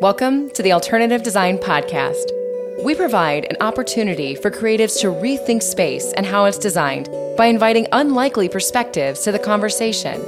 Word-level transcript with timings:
Welcome 0.00 0.50
to 0.50 0.62
the 0.62 0.72
Alternative 0.72 1.22
Design 1.22 1.58
Podcast. 1.58 2.32
We 2.84 2.94
provide 2.94 3.44
an 3.44 3.56
opportunity 3.60 4.34
for 4.34 4.50
creatives 4.50 5.00
to 5.00 5.06
rethink 5.08 5.62
space 5.62 6.12
and 6.16 6.26
how 6.26 6.46
it's 6.46 6.58
designed 6.58 7.08
by 7.36 7.46
inviting 7.46 7.86
unlikely 7.92 8.48
perspectives 8.48 9.20
to 9.20 9.32
the 9.32 9.38
conversation. 9.38 10.20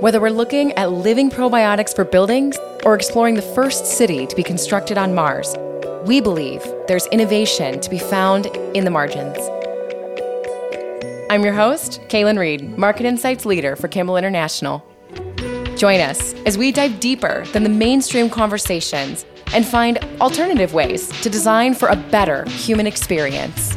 Whether 0.00 0.20
we're 0.20 0.30
looking 0.30 0.72
at 0.72 0.92
living 0.92 1.30
probiotics 1.30 1.96
for 1.96 2.04
buildings 2.04 2.58
or 2.84 2.94
exploring 2.94 3.36
the 3.36 3.42
first 3.42 3.86
city 3.86 4.26
to 4.26 4.36
be 4.36 4.42
constructed 4.42 4.98
on 4.98 5.14
Mars, 5.14 5.56
we 6.04 6.20
believe 6.20 6.62
there's 6.88 7.06
innovation 7.06 7.80
to 7.80 7.88
be 7.88 7.98
found 7.98 8.46
in 8.74 8.84
the 8.84 8.90
margins. 8.90 9.38
I'm 11.30 11.42
your 11.42 11.54
host, 11.54 12.00
Kaylin 12.08 12.38
Reed, 12.38 12.76
Market 12.76 13.06
Insights 13.06 13.46
Leader 13.46 13.76
for 13.76 13.88
Kimball 13.88 14.18
International. 14.18 14.86
Join 15.82 15.98
us 15.98 16.32
as 16.46 16.56
we 16.56 16.70
dive 16.70 17.00
deeper 17.00 17.44
than 17.46 17.64
the 17.64 17.68
mainstream 17.68 18.30
conversations 18.30 19.26
and 19.52 19.66
find 19.66 19.98
alternative 20.20 20.74
ways 20.74 21.08
to 21.22 21.28
design 21.28 21.74
for 21.74 21.88
a 21.88 21.96
better 21.96 22.48
human 22.50 22.86
experience. 22.86 23.74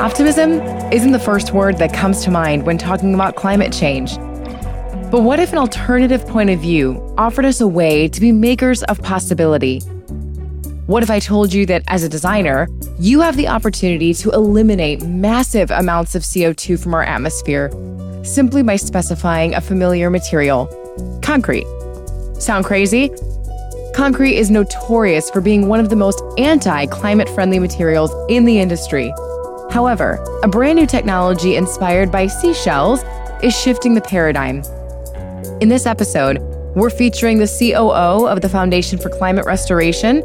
Optimism 0.00 0.52
isn't 0.90 1.12
the 1.12 1.20
first 1.22 1.52
word 1.52 1.76
that 1.76 1.92
comes 1.92 2.24
to 2.24 2.30
mind 2.30 2.64
when 2.64 2.78
talking 2.78 3.12
about 3.12 3.36
climate 3.36 3.74
change. 3.74 4.16
But 5.10 5.20
what 5.20 5.38
if 5.38 5.52
an 5.52 5.58
alternative 5.58 6.26
point 6.26 6.48
of 6.48 6.60
view 6.60 7.14
offered 7.18 7.44
us 7.44 7.60
a 7.60 7.68
way 7.68 8.08
to 8.08 8.20
be 8.22 8.32
makers 8.32 8.82
of 8.84 9.02
possibility? 9.02 9.82
What 10.86 11.02
if 11.02 11.10
I 11.10 11.18
told 11.18 11.52
you 11.52 11.66
that 11.66 11.82
as 11.88 12.04
a 12.04 12.08
designer, 12.08 12.68
you 13.00 13.20
have 13.20 13.36
the 13.36 13.48
opportunity 13.48 14.14
to 14.14 14.30
eliminate 14.30 15.02
massive 15.02 15.72
amounts 15.72 16.14
of 16.14 16.22
CO2 16.22 16.80
from 16.80 16.94
our 16.94 17.02
atmosphere 17.02 17.72
simply 18.22 18.62
by 18.62 18.76
specifying 18.76 19.54
a 19.54 19.60
familiar 19.60 20.10
material 20.10 20.66
concrete? 21.24 21.66
Sound 22.38 22.66
crazy? 22.66 23.10
Concrete 23.96 24.36
is 24.36 24.48
notorious 24.48 25.28
for 25.28 25.40
being 25.40 25.66
one 25.66 25.80
of 25.80 25.90
the 25.90 25.96
most 25.96 26.22
anti 26.38 26.86
climate 26.86 27.28
friendly 27.30 27.58
materials 27.58 28.12
in 28.28 28.44
the 28.44 28.60
industry. 28.60 29.12
However, 29.72 30.24
a 30.44 30.48
brand 30.48 30.78
new 30.78 30.86
technology 30.86 31.56
inspired 31.56 32.12
by 32.12 32.28
seashells 32.28 33.02
is 33.42 33.58
shifting 33.58 33.94
the 33.94 34.02
paradigm. 34.02 34.62
In 35.60 35.68
this 35.68 35.84
episode, 35.84 36.38
we're 36.76 36.90
featuring 36.90 37.38
the 37.38 37.48
COO 37.58 38.28
of 38.28 38.40
the 38.40 38.48
Foundation 38.48 39.00
for 39.00 39.08
Climate 39.08 39.46
Restoration 39.46 40.22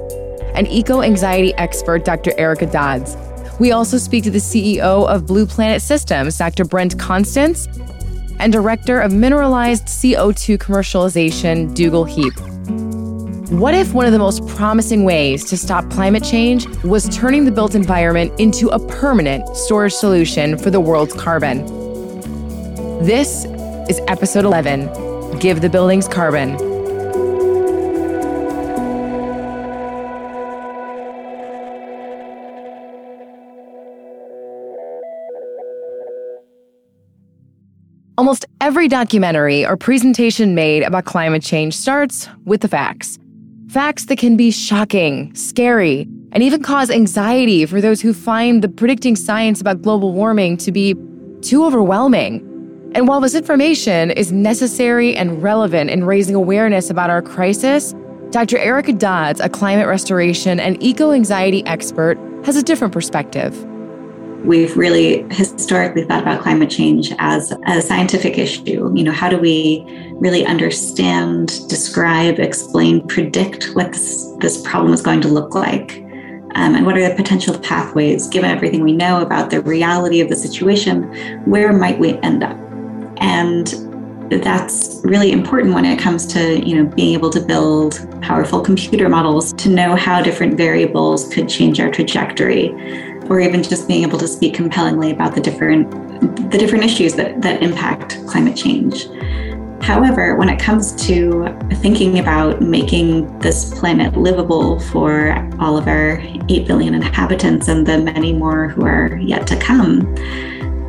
and 0.56 0.68
eco 0.68 1.02
anxiety 1.02 1.54
expert 1.56 2.06
Dr. 2.06 2.32
Erica 2.38 2.66
Dodds. 2.66 3.16
We 3.60 3.72
also 3.72 3.98
speak 3.98 4.24
to 4.24 4.32
the 4.32 4.40
CEO 4.40 5.08
of 5.08 5.28
Blue 5.28 5.46
Planet 5.46 5.82
Systems, 5.82 6.38
Dr. 6.38 6.66
Brent 6.66 6.98
Constantz, 6.98 7.68
and 8.40 8.52
Director 8.52 9.00
of 9.00 9.14
Mineralized 9.14 9.86
CO2 9.86 10.58
Commercialization, 10.58 11.74
Dougal 11.76 12.06
Heap. 12.06 12.34
What 13.52 13.74
if 13.74 13.94
one 13.94 14.06
of 14.06 14.14
the 14.14 14.20
most 14.20 14.48
promising 14.48 15.04
ways 15.04 15.44
to 15.46 15.58
stop 15.58 15.90
climate 15.92 16.24
change 16.24 16.66
was 16.84 17.08
turning 17.10 17.46
the 17.46 17.52
built 17.52 17.76
environment 17.76 18.32
into 18.40 18.70
a 18.70 18.80
permanent 18.88 19.56
storage 19.56 19.94
solution 19.94 20.58
for 20.58 20.72
the 20.72 20.80
world's 20.80 21.14
carbon? 21.14 21.66
This 23.04 23.46
is 23.90 24.00
episode 24.08 24.46
11 24.46 25.40
Give 25.40 25.60
the 25.60 25.70
Buildings 25.70 26.08
Carbon. 26.08 26.71
Almost 38.22 38.46
every 38.62 38.88
documentary 38.88 39.66
or 39.66 39.76
presentation 39.76 40.54
made 40.54 40.84
about 40.84 41.06
climate 41.06 41.42
change 41.42 41.76
starts 41.76 42.30
with 42.46 42.62
the 42.62 42.68
facts. 42.68 43.18
Facts 43.68 44.06
that 44.06 44.20
can 44.20 44.38
be 44.38 44.52
shocking, 44.52 45.34
scary, 45.34 46.08
and 46.32 46.44
even 46.44 46.62
cause 46.62 46.92
anxiety 46.92 47.66
for 47.66 47.82
those 47.82 48.00
who 48.00 48.14
find 48.14 48.64
the 48.64 48.70
predicting 48.70 49.16
science 49.16 49.60
about 49.60 49.82
global 49.82 50.14
warming 50.14 50.56
to 50.58 50.72
be 50.72 50.94
too 51.42 51.66
overwhelming. 51.66 52.92
And 52.94 53.08
while 53.08 53.22
this 53.22 53.34
information 53.34 54.12
is 54.12 54.32
necessary 54.32 55.16
and 55.16 55.42
relevant 55.42 55.90
in 55.90 56.04
raising 56.04 56.36
awareness 56.36 56.92
about 56.92 57.10
our 57.10 57.24
crisis, 57.24 57.96
Dr. 58.30 58.60
Erica 58.60 58.94
Dodds, 58.94 59.40
a 59.40 59.50
climate 59.50 59.88
restoration 59.88 60.60
and 60.60 60.78
eco 60.84 61.12
anxiety 61.12 61.66
expert, 61.66 62.20
has 62.46 62.56
a 62.56 62.62
different 62.62 62.94
perspective. 62.94 63.66
We've 64.44 64.76
really 64.76 65.24
historically 65.32 66.04
thought 66.04 66.24
about 66.24 66.42
climate 66.42 66.70
change 66.70 67.14
as 67.20 67.54
a 67.68 67.82
scientific 67.82 68.40
issue. 68.40 68.92
You 68.94 69.04
know, 69.04 69.12
how 69.12 69.30
do 69.30 69.38
we 69.38 69.86
really 70.16 70.46
understand, 70.46 71.68
describe, 71.70 72.40
explain, 72.40 73.08
predict 73.08 73.76
what 73.76 73.92
this, 73.92 74.34
this 74.40 74.60
problem 74.62 74.94
is 74.94 75.02
going 75.02 75.22
to 75.22 75.28
look 75.28 75.54
like? 75.54 75.98
Um, 76.56 76.76
and 76.76 76.86
what 76.86 76.98
are 76.98 77.08
the 77.08 77.16
potential 77.16 77.58
pathways, 77.60 78.28
given 78.28 78.50
everything 78.50 78.84
we 78.84 78.94
know 78.94 79.22
about 79.22 79.52
the 79.52 79.62
reality 79.62 80.22
of 80.22 80.30
the 80.30 80.36
situation? 80.36 81.04
Where 81.46 81.72
might 81.72 82.00
we 82.00 82.18
end 82.20 82.44
up? 82.44 82.58
And 83.18 83.68
that's 84.40 85.02
really 85.04 85.32
important 85.32 85.76
when 85.76 85.86
it 85.86 86.00
comes 86.00 86.26
to 86.26 86.66
you 86.66 86.82
know 86.82 86.90
being 86.96 87.14
able 87.14 87.30
to 87.30 87.42
build 87.42 88.08
powerful 88.22 88.62
computer 88.62 89.10
models 89.10 89.52
to 89.54 89.70
know 89.70 89.94
how 89.96 90.22
different 90.22 90.56
variables 90.56 91.28
could 91.34 91.50
change 91.50 91.82
our 91.82 91.92
trajectory 91.92 92.70
or 93.32 93.40
even 93.40 93.64
just 93.64 93.88
being 93.88 94.04
able 94.04 94.20
to 94.20 94.28
speak 94.28 94.54
compellingly 94.54 95.10
about 95.10 95.34
the 95.34 95.40
different 95.40 95.90
the 96.52 96.58
different 96.58 96.84
issues 96.84 97.16
that, 97.16 97.42
that 97.42 97.64
impact 97.64 98.20
climate 98.28 98.58
change. 98.58 99.08
However, 99.82 100.36
when 100.36 100.50
it 100.50 100.60
comes 100.60 100.94
to 101.08 101.48
thinking 101.76 102.20
about 102.20 102.62
making 102.62 103.40
this 103.40 103.74
planet 103.80 104.18
livable 104.18 104.82
for 104.82 105.32
all 105.60 105.78
of 105.78 105.88
our 105.88 106.20
8 106.50 106.68
billion 106.68 106.94
inhabitants 106.94 107.70
and 107.70 107.88
the 107.88 108.00
many 108.00 108.34
more 108.34 108.68
who 108.68 108.86
are 108.86 109.16
yet 109.16 109.48
to 109.48 109.58
come, 109.58 110.14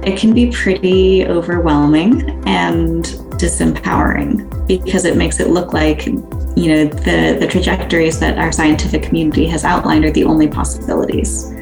it 0.04 0.19
can 0.19 0.34
be 0.34 0.50
pretty 0.50 1.25
overwhelming 1.25 2.28
and 2.48 3.04
disempowering 3.38 4.66
because 4.66 5.04
it 5.04 5.16
makes 5.16 5.38
it 5.38 5.48
look 5.48 5.72
like 5.72 6.06
you 6.06 6.69
know 6.69 6.84
the, 6.86 7.36
the 7.38 7.47
trajectories 7.48 8.19
that 8.19 8.36
our 8.36 8.50
scientific 8.50 9.04
community 9.04 9.47
has 9.47 9.64
outlined 9.64 10.04
are 10.04 10.10
the 10.10 10.25
only 10.25 10.48
possibilities. 10.48 11.54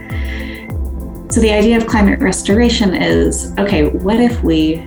So 1.31 1.41
the 1.41 1.53
idea 1.53 1.77
of 1.77 1.87
climate 1.87 2.19
restoration 2.19 2.93
is 2.93 3.57
okay, 3.57 3.89
what 3.89 4.19
if 4.19 4.43
we 4.43 4.85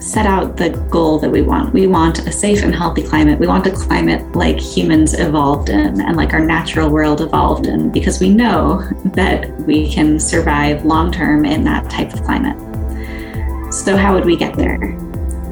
set 0.00 0.26
out 0.26 0.56
the 0.56 0.70
goal 0.90 1.20
that 1.20 1.30
we 1.30 1.40
want? 1.40 1.72
We 1.72 1.86
want 1.86 2.26
a 2.26 2.32
safe 2.32 2.64
and 2.64 2.74
healthy 2.74 3.04
climate. 3.04 3.38
We 3.38 3.46
want 3.46 3.68
a 3.68 3.70
climate 3.70 4.34
like 4.34 4.58
humans 4.58 5.14
evolved 5.14 5.68
in 5.68 6.00
and 6.00 6.16
like 6.16 6.32
our 6.32 6.44
natural 6.44 6.90
world 6.90 7.20
evolved 7.20 7.68
in, 7.68 7.92
because 7.92 8.18
we 8.18 8.28
know 8.28 8.82
that 9.14 9.48
we 9.60 9.88
can 9.88 10.18
survive 10.18 10.84
long 10.84 11.12
term 11.12 11.44
in 11.44 11.62
that 11.62 11.88
type 11.88 12.12
of 12.12 12.24
climate. 12.24 12.58
So, 13.72 13.96
how 13.96 14.14
would 14.14 14.24
we 14.24 14.36
get 14.36 14.56
there? 14.56 14.82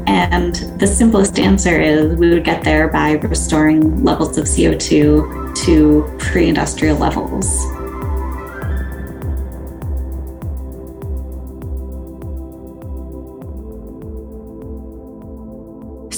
And 0.09 0.57
the 0.81 0.89
simplest 0.89 1.39
answer 1.39 1.81
is 1.81 2.19
we 2.19 2.31
would 2.31 2.45
get 2.45 2.65
there 2.65 2.89
by 2.89 3.13
restoring 3.13 4.03
levels 4.03 4.37
of 4.39 4.47
CO2 4.47 5.55
to 5.65 6.17
pre 6.19 6.49
industrial 6.49 6.99
levels. 6.99 7.65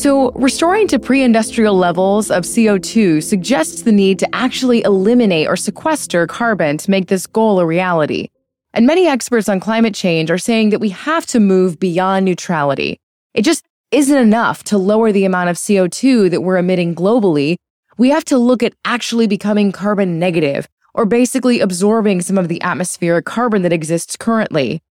So, 0.05 0.33
restoring 0.33 0.87
to 0.89 0.99
pre 0.99 1.23
industrial 1.23 1.79
levels 1.79 2.31
of 2.31 2.45
CO2 2.45 3.23
suggests 3.23 3.81
the 3.81 3.91
need 3.91 4.19
to 4.19 4.29
actually 4.35 4.83
eliminate 4.83 5.49
or 5.49 5.57
sequester 5.57 6.27
carbon 6.27 6.77
to 6.77 6.91
make 6.91 7.07
this 7.07 7.27
goal 7.27 7.59
a 7.59 7.65
reality. 7.65 8.29
And 8.75 8.87
many 8.87 9.07
experts 9.07 9.49
on 9.49 9.61
climate 9.61 9.95
change 9.95 10.31
are 10.31 10.37
saying 10.37 10.69
that 10.69 10.79
we 10.79 10.91
have 10.91 11.25
to 11.29 11.41
move 11.41 11.81
beyond 11.81 12.27
neutrality. 12.27 13.01
It 13.33 13.47
just 13.47 13.65
isn't 13.93 14.15
enough 14.15 14.63
to 14.65 14.77
lower 14.77 15.11
the 15.11 15.25
amount 15.25 15.49
of 15.49 15.57
CO2 15.57 16.31
that 16.33 16.43
we're 16.43 16.59
emitting 16.59 16.95
globally. 16.95 17.57
We 17.97 18.11
have 18.11 18.27
to 18.27 18.37
look 18.37 18.63
at 18.63 18.75
actually 18.85 19.27
becoming 19.27 19.73
carbon 19.73 20.19
negative, 20.19 20.69
or 20.93 21.07
basically 21.07 21.61
absorbing 21.61 22.21
some 22.21 22.37
of 22.37 22.49
the 22.49 22.61
atmospheric 22.61 23.25
carbon 23.25 23.63
that 23.63 23.73
exists 23.73 24.19
currently. 24.19 24.83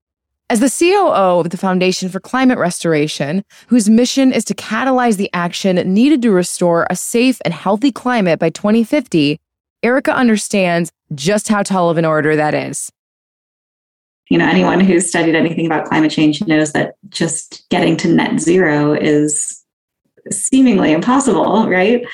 As 0.54 0.60
the 0.60 0.70
COO 0.70 1.40
of 1.40 1.50
the 1.50 1.58
Foundation 1.58 2.10
for 2.10 2.20
Climate 2.20 2.60
Restoration, 2.60 3.44
whose 3.70 3.90
mission 3.90 4.32
is 4.32 4.46
to 4.46 4.54
catalyze 4.54 5.18
the 5.18 5.32
action 5.34 5.78
needed 5.92 6.22
to 6.22 6.30
restore 6.30 6.86
a 6.92 6.96
safe 6.96 7.42
and 7.44 7.52
healthy 7.52 7.92
climate 7.92 8.38
by 8.38 8.52
2050, 8.52 9.40
Erica 9.82 10.16
understands 10.16 10.92
just 11.16 11.48
how 11.48 11.64
tall 11.64 11.90
of 11.90 11.98
an 11.98 12.06
order 12.06 12.36
that 12.36 12.54
is. 12.54 12.92
You 14.30 14.38
know, 14.38 14.48
anyone 14.48 14.80
who's 14.80 15.10
studied 15.10 15.34
anything 15.34 15.66
about 15.66 15.88
climate 15.88 16.12
change 16.12 16.46
knows 16.46 16.72
that 16.74 16.98
just 17.10 17.68
getting 17.70 17.98
to 17.98 18.08
net 18.08 18.40
zero 18.40 18.94
is 18.94 19.60
seemingly 20.32 20.92
impossible, 20.92 21.68
right? 21.68 22.06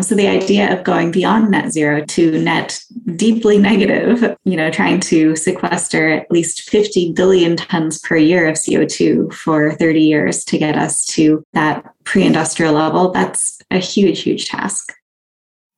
So 0.00 0.16
the 0.16 0.26
idea 0.26 0.76
of 0.76 0.84
going 0.84 1.12
beyond 1.12 1.50
net 1.50 1.72
zero 1.72 2.04
to 2.04 2.42
net 2.42 2.80
deeply 3.14 3.58
negative, 3.58 4.36
you 4.44 4.56
know, 4.56 4.70
trying 4.70 4.98
to 5.00 5.36
sequester 5.36 6.10
at 6.10 6.30
least 6.30 6.68
50 6.68 7.12
billion 7.12 7.56
tons 7.56 8.00
per 8.00 8.16
year 8.16 8.48
of 8.48 8.56
CO2 8.56 9.32
for 9.32 9.72
30 9.72 10.00
years 10.00 10.44
to 10.46 10.58
get 10.58 10.76
us 10.76 11.06
to 11.06 11.44
that 11.52 11.84
pre-industrial 12.02 12.74
level, 12.74 13.12
that's 13.12 13.62
a 13.70 13.78
huge, 13.78 14.22
huge 14.22 14.48
task. 14.48 14.92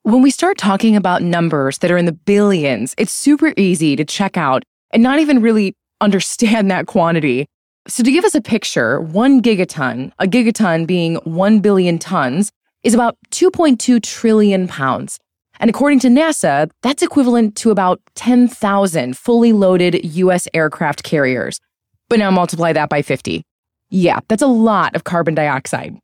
When 0.03 0.23
we 0.23 0.31
start 0.31 0.57
talking 0.57 0.97
about 0.97 1.23
numbers 1.23 1.79
that 1.79 1.91
are 1.91 1.99
in 1.99 2.07
the 2.07 2.13
billions, 2.13 2.95
it's 2.97 3.13
super 3.13 3.53
easy 3.57 3.97
to 3.97 4.05
check 4.05 4.37
out 4.37 4.63
and 4.93 5.03
not 5.03 5.19
even 5.19 5.43
really 5.43 5.75
understand 6.01 6.71
that 6.71 6.87
quantity. 6.87 7.47
So, 7.89 8.03
to 8.03 8.11
give 8.11 8.25
us 8.25 8.35
a 8.35 8.41
picture, 8.41 9.01
one 9.01 9.43
gigaton, 9.43 10.13
a 10.19 10.27
gigaton 10.27 10.87
being 10.87 11.17
1 11.25 11.61
billion 11.61 11.99
tons, 11.99 12.51
is 12.87 12.95
about 12.95 13.19
2.2 13.33 14.01
trillion 14.01 14.69
pounds. 14.69 15.19
And 15.59 15.69
according 15.69 15.99
to 16.01 16.09
NASA, 16.09 16.71
that's 16.83 17.03
equivalent 17.03 17.57
to 17.57 17.73
about 17.73 18.01
10,000 18.15 19.19
fully 19.19 19.53
loaded 19.53 20.05
US 20.05 20.47
aircraft 20.55 21.03
carriers. 21.03 21.61
But 22.09 22.21
now 22.21 22.31
multiply 22.31 22.73
that 22.73 22.89
by 22.89 23.03
50. 23.03 23.43
Yeah, 23.91 24.21
that's 24.29 24.43
a 24.43 24.47
lot 24.47 24.95
of 24.95 25.03
carbon 25.03 25.35
dioxide. 25.35 25.97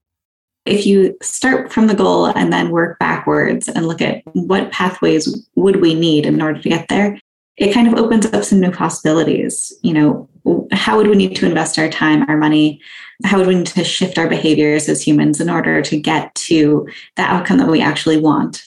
If 0.66 0.84
you 0.84 1.16
start 1.22 1.72
from 1.72 1.86
the 1.86 1.94
goal 1.94 2.26
and 2.26 2.52
then 2.52 2.70
work 2.70 2.98
backwards 2.98 3.68
and 3.68 3.86
look 3.86 4.00
at 4.00 4.22
what 4.32 4.72
pathways 4.72 5.48
would 5.54 5.80
we 5.80 5.94
need 5.94 6.26
in 6.26 6.42
order 6.42 6.60
to 6.60 6.68
get 6.68 6.88
there, 6.88 7.16
it 7.58 7.72
kind 7.72 7.86
of 7.86 7.94
opens 7.94 8.26
up 8.26 8.42
some 8.42 8.58
new 8.58 8.72
possibilities. 8.72 9.72
You 9.82 9.92
know, 9.92 10.28
how 10.72 10.96
would 10.96 11.06
we 11.06 11.14
need 11.14 11.36
to 11.36 11.46
invest 11.46 11.78
our 11.78 11.88
time, 11.88 12.28
our 12.28 12.36
money, 12.36 12.80
how 13.24 13.38
would 13.38 13.46
we 13.46 13.54
need 13.54 13.66
to 13.66 13.84
shift 13.84 14.18
our 14.18 14.28
behaviors 14.28 14.88
as 14.88 15.06
humans 15.06 15.40
in 15.40 15.50
order 15.50 15.82
to 15.82 16.00
get 16.00 16.34
to 16.34 16.88
the 17.16 17.22
outcome 17.22 17.58
that 17.58 17.68
we 17.68 17.80
actually 17.80 18.18
want? 18.18 18.66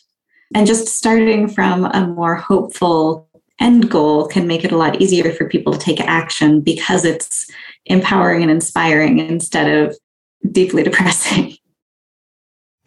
And 0.53 0.67
just 0.67 0.87
starting 0.87 1.47
from 1.47 1.85
a 1.85 2.07
more 2.07 2.35
hopeful 2.35 3.27
end 3.59 3.89
goal 3.89 4.27
can 4.27 4.47
make 4.47 4.63
it 4.63 4.71
a 4.71 4.77
lot 4.77 5.01
easier 5.01 5.31
for 5.31 5.49
people 5.49 5.73
to 5.73 5.79
take 5.79 6.01
action 6.01 6.61
because 6.61 7.05
it's 7.05 7.49
empowering 7.85 8.41
and 8.41 8.51
inspiring 8.51 9.19
instead 9.19 9.67
of 9.67 9.97
deeply 10.51 10.83
depressing. 10.83 11.55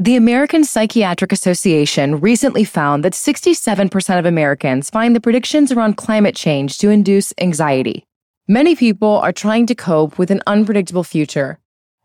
The 0.01 0.15
American 0.15 0.63
Psychiatric 0.63 1.33
Association 1.33 2.21
recently 2.21 2.63
found 2.63 3.05
that 3.05 3.15
67% 3.15 4.17
of 4.17 4.27
Americans 4.27 4.91
find 4.91 5.17
the 5.17 5.21
predictions 5.21 5.73
around 5.73 5.97
climate 5.97 6.37
change 6.37 6.79
to 6.79 6.89
induce 6.89 7.35
anxiety. 7.41 8.08
Many 8.51 8.75
people 8.75 9.19
are 9.19 9.31
trying 9.31 9.67
to 9.67 9.75
cope 9.75 10.19
with 10.19 10.31
an 10.31 10.41
unpredictable 10.47 11.05
future. 11.05 11.59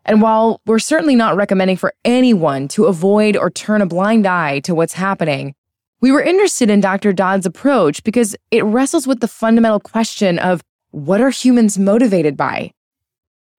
And 0.04 0.20
while 0.20 0.60
we're 0.66 0.78
certainly 0.78 1.16
not 1.16 1.36
recommending 1.36 1.78
for 1.78 1.94
anyone 2.04 2.68
to 2.68 2.84
avoid 2.84 3.34
or 3.34 3.48
turn 3.48 3.80
a 3.80 3.86
blind 3.86 4.26
eye 4.26 4.60
to 4.60 4.74
what's 4.74 4.92
happening, 4.92 5.54
we 6.02 6.12
were 6.12 6.20
interested 6.20 6.68
in 6.68 6.82
Dr. 6.82 7.14
Dodd's 7.14 7.46
approach 7.46 8.04
because 8.04 8.36
it 8.50 8.62
wrestles 8.62 9.06
with 9.06 9.20
the 9.20 9.26
fundamental 9.26 9.80
question 9.80 10.38
of 10.38 10.60
what 10.90 11.22
are 11.22 11.30
humans 11.30 11.78
motivated 11.78 12.36
by? 12.36 12.72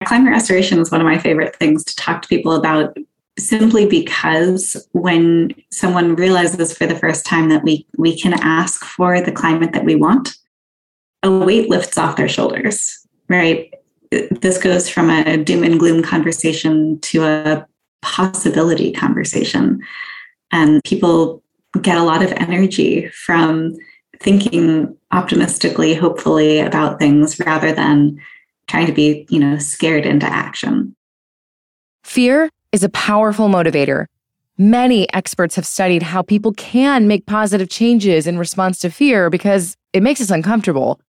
Climate 0.04 0.34
restoration 0.34 0.78
is 0.78 0.92
one 0.92 1.02
of 1.02 1.08
my 1.08 1.18
favorite 1.18 1.56
things 1.56 1.84
to 1.86 1.96
talk 1.96 2.22
to 2.22 2.28
people 2.28 2.52
about 2.52 2.96
simply 3.40 3.88
because 3.88 4.88
when 4.92 5.56
someone 5.72 6.14
realizes 6.14 6.78
for 6.78 6.86
the 6.86 7.00
first 7.00 7.26
time 7.26 7.50
that 7.50 7.64
we, 7.64 7.88
we 7.98 8.16
can 8.16 8.34
ask 8.34 8.86
for 8.86 9.22
the 9.22 9.32
climate 9.32 9.74
that 9.74 9.86
we 9.86 9.96
want, 9.96 10.36
a 11.26 11.32
weight 11.32 11.70
lifts 11.70 11.98
off 11.98 12.16
their 12.16 12.30
shoulders, 12.30 13.06
right? 13.28 13.74
This 14.12 14.58
goes 14.58 14.88
from 14.88 15.10
a 15.10 15.38
doom 15.38 15.64
and 15.64 15.80
gloom 15.80 16.04
conversation 16.04 17.00
to 17.02 17.24
a 17.24 17.68
possibility 18.02 18.92
conversation. 18.92 19.82
And 20.52 20.84
people 20.84 21.42
get 21.82 21.98
a 21.98 22.04
lot 22.04 22.22
of 22.22 22.32
energy 22.34 23.08
from 23.10 23.76
thinking 24.20 24.96
optimistically, 25.12 25.96
hopefully 25.96 26.60
about 26.60 27.00
things 27.00 27.40
rather 27.40 27.74
than 27.74 28.22
trying 28.68 28.86
to 28.86 28.94
be, 28.94 29.26
you 29.30 29.40
know, 29.40 29.58
scared 29.58 30.06
into 30.06 30.28
action. 30.28 30.96
Fear 32.04 32.50
is 32.72 32.84
a 32.84 32.90
powerful 32.90 33.50
motivator. 33.50 34.06
Many 34.58 35.12
experts 35.14 35.56
have 35.56 35.66
studied 35.66 36.04
how 36.04 36.22
people 36.22 36.54
can 36.54 37.08
make 37.08 37.26
positive 37.26 37.70
changes 37.70 38.26
in 38.28 38.38
response 38.38 38.80
to 38.80 38.90
fear 38.90 39.30
because 39.30 39.76
it 39.92 40.04
makes 40.04 40.22
us 40.22 40.30
uncomfortable. 40.30 41.02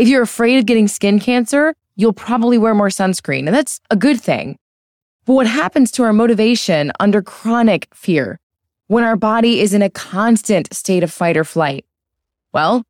If 0.00 0.08
you're 0.08 0.22
afraid 0.22 0.56
of 0.56 0.64
getting 0.64 0.88
skin 0.88 1.20
cancer, 1.20 1.74
you'll 1.94 2.14
probably 2.14 2.56
wear 2.56 2.74
more 2.74 2.88
sunscreen, 2.88 3.40
and 3.40 3.54
that's 3.54 3.82
a 3.90 3.96
good 3.96 4.18
thing. 4.18 4.56
But 5.26 5.34
what 5.34 5.46
happens 5.46 5.90
to 5.90 6.04
our 6.04 6.14
motivation 6.14 6.90
under 6.98 7.20
chronic 7.20 7.86
fear 7.94 8.40
when 8.86 9.04
our 9.04 9.16
body 9.16 9.60
is 9.60 9.74
in 9.74 9.82
a 9.82 9.90
constant 9.90 10.72
state 10.72 11.02
of 11.02 11.12
fight 11.12 11.36
or 11.36 11.44
flight? 11.44 11.84
Well, 12.54 12.82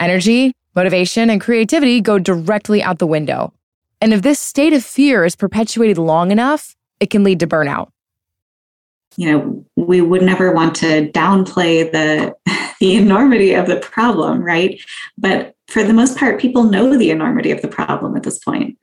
energy, 0.00 0.52
motivation, 0.76 1.30
and 1.30 1.40
creativity 1.40 2.02
go 2.02 2.18
directly 2.18 2.82
out 2.82 2.98
the 2.98 3.06
window. 3.06 3.54
And 4.02 4.12
if 4.12 4.20
this 4.20 4.38
state 4.38 4.74
of 4.74 4.84
fear 4.84 5.24
is 5.24 5.36
perpetuated 5.36 5.96
long 5.96 6.30
enough, 6.30 6.76
it 7.00 7.08
can 7.08 7.24
lead 7.24 7.40
to 7.40 7.46
burnout. 7.46 7.88
You 9.16 9.32
know, 9.32 9.66
we 9.76 10.02
would 10.02 10.20
never 10.20 10.52
want 10.52 10.74
to 10.76 11.10
downplay 11.12 11.90
the 11.90 12.34
the 12.80 12.96
enormity 12.96 13.52
of 13.52 13.66
the 13.66 13.76
problem, 13.76 14.42
right? 14.42 14.80
But 15.18 15.54
for 15.70 15.84
the 15.84 15.92
most 15.92 16.18
part, 16.18 16.40
people 16.40 16.64
know 16.64 16.96
the 16.96 17.10
enormity 17.10 17.50
of 17.52 17.62
the 17.62 17.68
problem 17.68 18.16
at 18.16 18.24
this 18.24 18.38
point. 18.38 18.76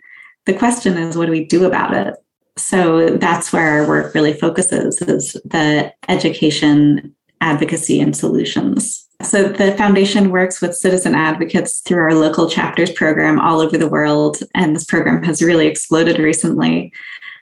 The 0.45 0.53
question 0.53 0.97
is, 0.97 1.17
what 1.17 1.25
do 1.25 1.31
we 1.31 1.45
do 1.45 1.65
about 1.65 1.93
it? 1.93 2.15
So 2.57 3.17
that's 3.17 3.53
where 3.53 3.67
our 3.67 3.87
work 3.87 4.15
really 4.15 4.33
focuses 4.33 5.01
is 5.01 5.33
the 5.45 5.93
education, 6.07 7.13
advocacy, 7.41 7.99
and 7.99 8.15
solutions. 8.15 9.05
So 9.21 9.49
the 9.49 9.73
foundation 9.73 10.31
works 10.31 10.61
with 10.61 10.75
citizen 10.75 11.13
advocates 11.13 11.81
through 11.81 11.99
our 11.99 12.13
local 12.13 12.49
chapters 12.49 12.91
program 12.91 13.39
all 13.39 13.59
over 13.59 13.77
the 13.77 13.89
world. 13.89 14.37
And 14.55 14.75
this 14.75 14.85
program 14.85 15.23
has 15.23 15.41
really 15.41 15.67
exploded 15.67 16.19
recently. 16.19 16.93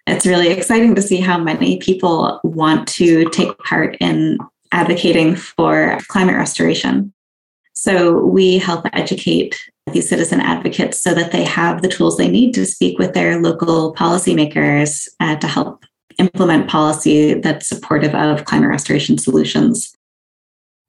It's 0.07 0.25
really 0.25 0.49
exciting 0.49 0.95
to 0.95 1.01
see 1.01 1.19
how 1.19 1.37
many 1.37 1.77
people 1.77 2.39
want 2.43 2.87
to 2.89 3.29
take 3.29 3.57
part 3.59 3.97
in 3.99 4.37
advocating 4.71 5.35
for 5.35 5.97
climate 6.07 6.35
restoration. 6.35 7.13
So 7.85 8.25
we 8.25 8.57
help 8.57 8.87
educate 8.93 9.55
these 9.93 10.09
citizen 10.09 10.41
advocates 10.41 10.99
so 10.99 11.13
that 11.13 11.31
they 11.31 11.43
have 11.43 11.83
the 11.83 11.87
tools 11.87 12.17
they 12.17 12.27
need 12.27 12.55
to 12.55 12.65
speak 12.65 12.97
with 12.97 13.13
their 13.13 13.39
local 13.39 13.93
policymakers 13.93 15.07
uh, 15.19 15.35
to 15.35 15.47
help 15.47 15.85
implement 16.17 16.67
policy 16.67 17.35
that's 17.35 17.67
supportive 17.67 18.15
of 18.15 18.45
climate 18.45 18.69
restoration 18.69 19.19
solutions. 19.19 19.95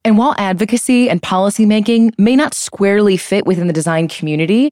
And 0.03 0.17
while 0.17 0.33
advocacy 0.39 1.07
and 1.07 1.21
policymaking 1.21 2.17
may 2.17 2.35
not 2.35 2.55
squarely 2.55 3.15
fit 3.15 3.45
within 3.45 3.67
the 3.67 3.73
design 3.73 4.07
community, 4.07 4.71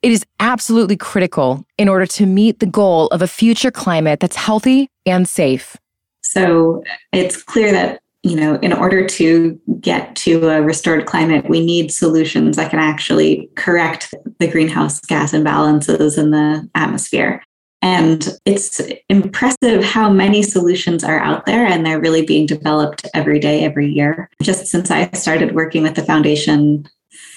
it 0.00 0.12
is 0.12 0.24
absolutely 0.40 0.96
critical 0.96 1.62
in 1.76 1.90
order 1.90 2.06
to 2.06 2.24
meet 2.24 2.60
the 2.60 2.66
goal 2.66 3.08
of 3.08 3.20
a 3.20 3.28
future 3.28 3.70
climate 3.70 4.20
that's 4.20 4.36
healthy 4.36 4.88
and 5.04 5.28
safe. 5.28 5.76
So 6.22 6.82
it's 7.12 7.42
clear 7.42 7.70
that 7.72 8.00
you 8.26 8.34
know, 8.34 8.56
in 8.56 8.72
order 8.72 9.06
to 9.06 9.60
get 9.80 10.16
to 10.16 10.48
a 10.48 10.60
restored 10.60 11.06
climate, 11.06 11.48
we 11.48 11.64
need 11.64 11.92
solutions 11.92 12.56
that 12.56 12.70
can 12.70 12.80
actually 12.80 13.48
correct 13.54 14.12
the 14.40 14.48
greenhouse 14.48 14.98
gas 15.00 15.32
imbalances 15.32 16.18
in 16.18 16.32
the 16.32 16.68
atmosphere. 16.74 17.40
And 17.82 18.28
it's 18.44 18.80
impressive 19.08 19.84
how 19.84 20.10
many 20.10 20.42
solutions 20.42 21.04
are 21.04 21.20
out 21.20 21.46
there, 21.46 21.66
and 21.66 21.86
they're 21.86 22.00
really 22.00 22.26
being 22.26 22.46
developed 22.46 23.06
every 23.14 23.38
day, 23.38 23.62
every 23.64 23.86
year. 23.86 24.28
Just 24.42 24.66
since 24.66 24.90
I 24.90 25.08
started 25.12 25.54
working 25.54 25.84
with 25.84 25.94
the 25.94 26.04
foundation 26.04 26.84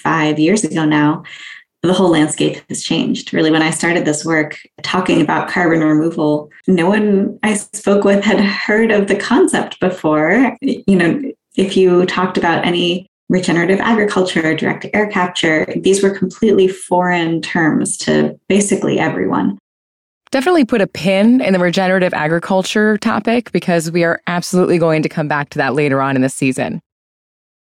five 0.02 0.40
years 0.40 0.64
ago 0.64 0.86
now, 0.86 1.24
the 1.82 1.94
whole 1.94 2.10
landscape 2.10 2.62
has 2.70 2.84
changed. 2.84 3.34
Really, 3.34 3.52
when 3.52 3.62
I 3.62 3.70
started 3.70 4.06
this 4.06 4.26
work 4.26 4.58
talking 4.84 5.22
about 5.22 5.50
carbon 5.50 5.80
removal, 5.82 6.50
no 6.68 6.88
one 6.88 7.40
I 7.44 7.56
spoke 7.56 8.04
with 8.04 8.24
had 8.24 8.40
heard 8.40 8.92
of 8.92 9.08
the 9.08 9.16
concept 9.16 9.80
before. 9.80 10.58
You 10.62 10.96
know, 10.96 11.22
if 11.56 11.78
you 11.78 12.06
talked 12.06 12.38
about 12.38 12.66
any 12.66 13.08
regenerative 13.30 13.80
agriculture, 13.80 14.56
direct 14.56 14.88
air 14.94 15.08
capture, 15.08 15.68
these 15.78 16.04
were 16.04 16.10
completely 16.10 16.68
foreign 16.68 17.42
terms 17.42 17.96
to 17.98 18.38
basically 18.50 19.00
everyone. 19.00 19.58
Definitely 20.32 20.66
put 20.66 20.82
a 20.82 20.88
pin 20.88 21.42
in 21.42 21.54
the 21.54 21.60
regenerative 21.60 22.14
agriculture 22.14 22.98
topic 22.98 23.52
because 23.52 23.90
we 23.90 24.04
are 24.04 24.22
absolutely 24.28 24.78
going 24.78 25.02
to 25.02 25.10
come 25.10 25.28
back 25.28 25.50
to 25.52 25.58
that 25.58 25.74
later 25.74 26.02
on 26.02 26.16
in 26.16 26.22
the 26.22 26.30
season 26.30 26.82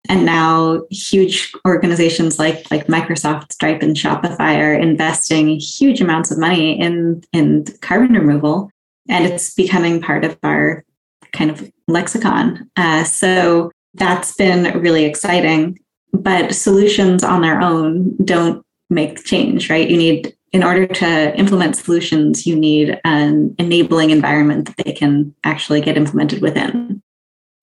and 0.08 0.24
now 0.24 0.82
huge 0.90 1.52
organizations 1.66 2.38
like 2.38 2.70
like 2.70 2.86
Microsoft, 2.86 3.52
Stripe, 3.52 3.82
and 3.82 3.96
Shopify 3.96 4.58
are 4.58 4.74
investing 4.74 5.60
huge 5.60 6.00
amounts 6.00 6.30
of 6.30 6.38
money 6.38 6.80
in 6.80 7.22
in 7.32 7.64
carbon 7.80 8.14
removal, 8.14 8.70
and 9.08 9.24
it's 9.26 9.54
becoming 9.54 10.00
part 10.00 10.24
of 10.24 10.38
our 10.42 10.84
kind 11.32 11.50
of 11.50 11.70
lexicon. 11.86 12.70
Uh, 12.76 13.04
so 13.04 13.70
that's 13.94 14.34
been 14.34 14.80
really 14.80 15.04
exciting. 15.04 15.78
But 16.12 16.54
solutions 16.54 17.22
on 17.22 17.42
their 17.42 17.60
own 17.60 18.16
don't 18.24 18.64
make 18.88 19.24
change, 19.24 19.70
right? 19.70 19.88
You 19.88 19.96
need 19.96 20.34
in 20.52 20.64
order 20.64 20.86
to 20.86 21.38
implement 21.38 21.76
solutions, 21.76 22.46
you 22.46 22.56
need 22.56 23.00
an 23.04 23.54
enabling 23.58 24.10
environment 24.10 24.66
that 24.66 24.84
they 24.84 24.92
can 24.92 25.32
actually 25.44 25.80
get 25.80 25.96
implemented 25.96 26.42
within. 26.42 26.89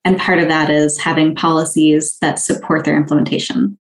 And 0.08 0.18
part 0.18 0.40
of 0.40 0.48
that 0.48 0.70
is 0.70 0.98
having 0.98 1.36
policies 1.36 2.18
that 2.22 2.40
support 2.40 2.86
their 2.86 2.96
implementation. 2.96 3.78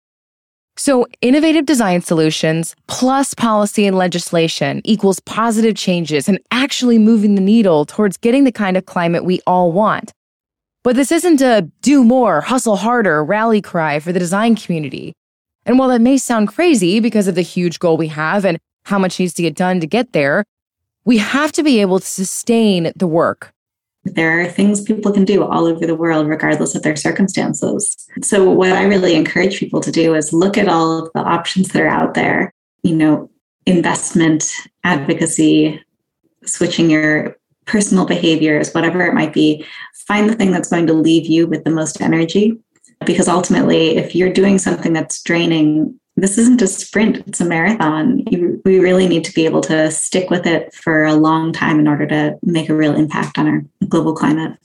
So, 0.75 1.05
innovative 1.21 1.67
design 1.67 2.01
solutions 2.01 2.75
plus 2.87 3.35
policy 3.35 3.85
and 3.85 3.95
legislation 3.95 4.81
equals 4.83 5.19
positive 5.19 5.75
changes 5.75 6.27
and 6.27 6.39
actually 6.49 6.97
moving 6.97 7.35
the 7.35 7.41
needle 7.41 7.85
towards 7.85 8.17
getting 8.17 8.43
the 8.43 8.51
kind 8.51 8.75
of 8.75 8.87
climate 8.87 9.23
we 9.23 9.39
all 9.45 9.71
want. 9.71 10.13
But 10.83 10.95
this 10.95 11.11
isn't 11.11 11.41
a 11.41 11.69
do 11.83 12.03
more, 12.03 12.41
hustle 12.41 12.77
harder 12.77 13.23
rally 13.23 13.61
cry 13.61 13.99
for 13.99 14.11
the 14.11 14.17
design 14.17 14.55
community. 14.55 15.13
And 15.63 15.77
while 15.77 15.89
that 15.89 16.01
may 16.01 16.17
sound 16.17 16.47
crazy 16.47 16.99
because 16.99 17.27
of 17.27 17.35
the 17.35 17.43
huge 17.43 17.77
goal 17.77 17.97
we 17.97 18.07
have 18.07 18.45
and 18.45 18.57
how 18.85 18.97
much 18.97 19.19
needs 19.19 19.35
to 19.35 19.43
get 19.43 19.53
done 19.53 19.79
to 19.79 19.85
get 19.85 20.13
there, 20.13 20.43
we 21.03 21.19
have 21.19 21.51
to 21.51 21.61
be 21.61 21.81
able 21.81 21.99
to 21.99 22.07
sustain 22.07 22.91
the 22.95 23.05
work 23.05 23.53
there 24.05 24.39
are 24.39 24.47
things 24.47 24.81
people 24.81 25.11
can 25.11 25.25
do 25.25 25.43
all 25.43 25.65
over 25.65 25.85
the 25.85 25.95
world, 25.95 26.27
regardless 26.27 26.75
of 26.75 26.83
their 26.83 26.95
circumstances. 26.95 27.97
So, 28.21 28.49
what 28.49 28.71
I 28.71 28.83
really 28.83 29.15
encourage 29.15 29.59
people 29.59 29.81
to 29.81 29.91
do 29.91 30.13
is 30.13 30.31
look 30.31 30.57
at 30.57 30.69
all 30.69 31.03
of 31.03 31.11
the 31.13 31.21
options 31.21 31.69
that 31.69 31.81
are 31.81 31.87
out 31.87 32.13
there, 32.13 32.53
you 32.83 32.95
know, 32.95 33.31
investment, 33.65 34.53
advocacy, 34.83 35.83
switching 36.45 36.89
your 36.89 37.35
personal 37.65 38.05
behaviors, 38.05 38.71
whatever 38.73 39.01
it 39.05 39.15
might 39.15 39.33
be. 39.33 39.65
Find 40.07 40.29
the 40.29 40.35
thing 40.35 40.51
that's 40.51 40.69
going 40.69 40.85
to 40.85 40.93
leave 40.93 41.25
you 41.25 41.47
with 41.47 41.63
the 41.63 41.71
most 41.71 41.99
energy. 41.99 42.59
Because 43.05 43.27
ultimately, 43.27 43.97
if 43.97 44.15
you're 44.15 44.31
doing 44.31 44.59
something 44.59 44.93
that's 44.93 45.21
draining 45.23 45.99
this 46.17 46.37
isn't 46.37 46.61
a 46.61 46.67
sprint, 46.67 47.17
it's 47.27 47.41
a 47.41 47.45
marathon. 47.45 48.23
You, 48.31 48.61
we 48.63 48.79
really 48.79 49.07
need 49.07 49.25
to 49.25 49.33
be 49.33 49.45
able 49.45 49.61
to 49.61 49.91
stick 49.91 50.29
with 50.29 50.45
it 50.45 50.73
for 50.73 51.03
a 51.03 51.13
long 51.13 51.51
time 51.51 51.79
in 51.79 51.87
order 51.87 52.07
to 52.07 52.37
make 52.41 52.69
a 52.69 52.75
real 52.75 52.95
impact 52.95 53.37
on 53.37 53.47
our 53.47 53.65
global 53.87 54.13
climate. 54.13 54.57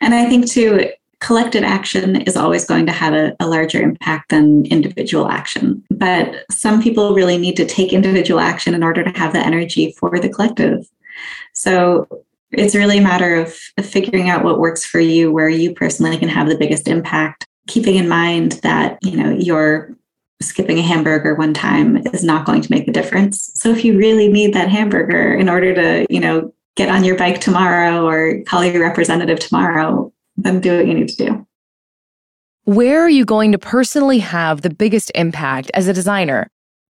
And 0.00 0.14
I 0.14 0.26
think, 0.26 0.48
too, 0.48 0.90
collective 1.20 1.64
action 1.64 2.22
is 2.22 2.36
always 2.36 2.64
going 2.64 2.86
to 2.86 2.92
have 2.92 3.12
a, 3.12 3.36
a, 3.40 3.48
larger 3.48 3.82
impact 3.82 4.30
than 4.30 4.64
individual 4.66 5.28
action. 5.28 5.82
But 5.90 6.44
some 6.50 6.80
people 6.80 7.14
really 7.14 7.36
need 7.36 7.56
to 7.56 7.66
take 7.66 7.92
individual 7.92 8.40
action 8.40 8.72
in 8.72 8.84
order 8.84 9.02
to 9.02 9.18
have 9.18 9.32
the 9.32 9.44
energy 9.44 9.94
for 9.98 10.18
the 10.20 10.28
collective. 10.28 10.88
So 11.54 12.06
it's 12.52 12.76
really 12.76 12.98
a 12.98 13.02
matter 13.02 13.34
of, 13.34 13.58
of 13.76 13.84
figuring 13.84 14.30
out 14.30 14.44
what 14.44 14.60
works 14.60 14.84
for 14.84 15.00
you, 15.00 15.32
where 15.32 15.48
you 15.48 15.74
personally 15.74 16.16
can 16.16 16.28
have 16.28 16.48
the 16.48 16.56
biggest 16.56 16.86
impact 16.86 17.46
keeping 17.68 17.96
in 17.96 18.08
mind 18.08 18.52
that 18.62 18.98
you 19.02 19.16
know 19.16 19.30
your 19.30 19.94
skipping 20.40 20.78
a 20.78 20.82
hamburger 20.82 21.34
one 21.34 21.52
time 21.52 21.98
is 22.12 22.22
not 22.22 22.46
going 22.46 22.62
to 22.62 22.70
make 22.70 22.86
a 22.86 22.92
difference. 22.92 23.50
So 23.54 23.70
if 23.70 23.84
you 23.84 23.98
really 23.98 24.28
need 24.28 24.54
that 24.54 24.68
hamburger 24.68 25.34
in 25.34 25.48
order 25.48 25.74
to, 25.74 26.06
you 26.12 26.20
know, 26.20 26.52
get 26.76 26.88
on 26.88 27.02
your 27.02 27.16
bike 27.16 27.40
tomorrow 27.40 28.06
or 28.06 28.42
call 28.46 28.64
your 28.64 28.80
representative 28.80 29.40
tomorrow, 29.40 30.12
then 30.36 30.60
do 30.60 30.76
what 30.76 30.86
you 30.86 30.94
need 30.94 31.08
to 31.08 31.26
do. 31.26 31.46
Where 32.64 33.00
are 33.00 33.08
you 33.08 33.24
going 33.24 33.52
to 33.52 33.58
personally 33.58 34.18
have 34.18 34.62
the 34.62 34.70
biggest 34.70 35.10
impact 35.14 35.70
as 35.74 35.88
a 35.88 35.92
designer? 35.92 36.50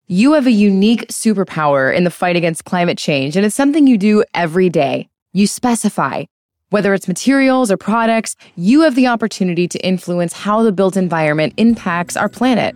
You 0.08 0.34
have 0.34 0.48
a 0.48 0.52
unique 0.52 1.08
superpower 1.08 1.94
in 1.94 2.04
the 2.04 2.12
fight 2.12 2.36
against 2.36 2.66
climate 2.66 2.98
change, 2.98 3.36
and 3.36 3.46
it's 3.46 3.56
something 3.56 3.88
you 3.88 3.98
do 3.98 4.24
every 4.34 4.70
day. 4.70 5.10
You 5.34 5.48
specify. 5.48 6.26
Whether 6.70 6.94
it's 6.94 7.08
materials 7.08 7.72
or 7.72 7.78
products, 7.78 8.36
you 8.56 8.82
have 8.82 8.96
the 8.96 9.08
opportunity 9.08 9.68
to 9.68 9.80
influence 9.80 10.34
how 10.34 10.62
the 10.62 10.72
built 10.72 10.96
environment 10.96 11.54
impacts 11.58 12.16
our 12.16 12.30
planet. 12.30 12.76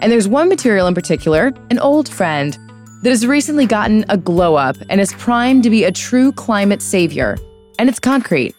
And 0.00 0.10
there's 0.10 0.26
one 0.26 0.48
material 0.48 0.86
in 0.86 0.94
particular, 0.94 1.52
an 1.70 1.78
old 1.78 2.08
friend, 2.08 2.58
that 3.02 3.10
has 3.10 3.26
recently 3.26 3.66
gotten 3.66 4.04
a 4.08 4.16
glow 4.16 4.56
up 4.56 4.76
and 4.88 5.00
is 5.00 5.12
primed 5.14 5.62
to 5.62 5.70
be 5.70 5.84
a 5.84 5.92
true 5.92 6.32
climate 6.32 6.82
savior. 6.82 7.38
And 7.78 7.88
it's 7.88 7.98
concrete. 7.98 8.54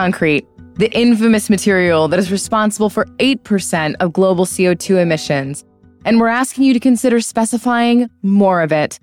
Concrete, 0.00 0.46
the 0.76 0.90
infamous 0.98 1.50
material 1.50 2.08
that 2.08 2.18
is 2.18 2.32
responsible 2.32 2.88
for 2.88 3.04
8% 3.18 3.96
of 4.00 4.14
global 4.14 4.46
CO2 4.46 4.96
emissions. 4.96 5.62
And 6.06 6.18
we're 6.18 6.28
asking 6.28 6.64
you 6.64 6.72
to 6.72 6.80
consider 6.80 7.20
specifying 7.20 8.08
more 8.22 8.62
of 8.62 8.72
it, 8.72 8.98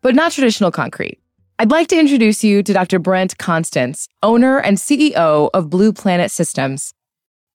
but 0.00 0.14
not 0.14 0.32
traditional 0.32 0.70
concrete. 0.70 1.20
I'd 1.58 1.70
like 1.70 1.88
to 1.88 2.00
introduce 2.00 2.42
you 2.42 2.62
to 2.62 2.72
Dr. 2.72 2.98
Brent 2.98 3.36
Constantz, 3.36 4.08
owner 4.22 4.56
and 4.56 4.78
CEO 4.78 5.50
of 5.52 5.68
Blue 5.68 5.92
Planet 5.92 6.30
Systems. 6.30 6.94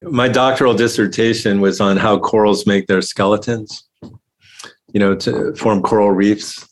My 0.04 0.28
doctoral 0.28 0.76
dissertation 0.76 1.62
was 1.62 1.82
on 1.82 1.98
how 1.98 2.20
corals 2.20 2.68
make 2.68 2.86
their 2.86 3.02
skeletons, 3.02 3.90
you 4.94 5.00
know, 5.00 5.16
to 5.16 5.56
form 5.56 5.82
coral 5.82 6.12
reefs. 6.12 6.70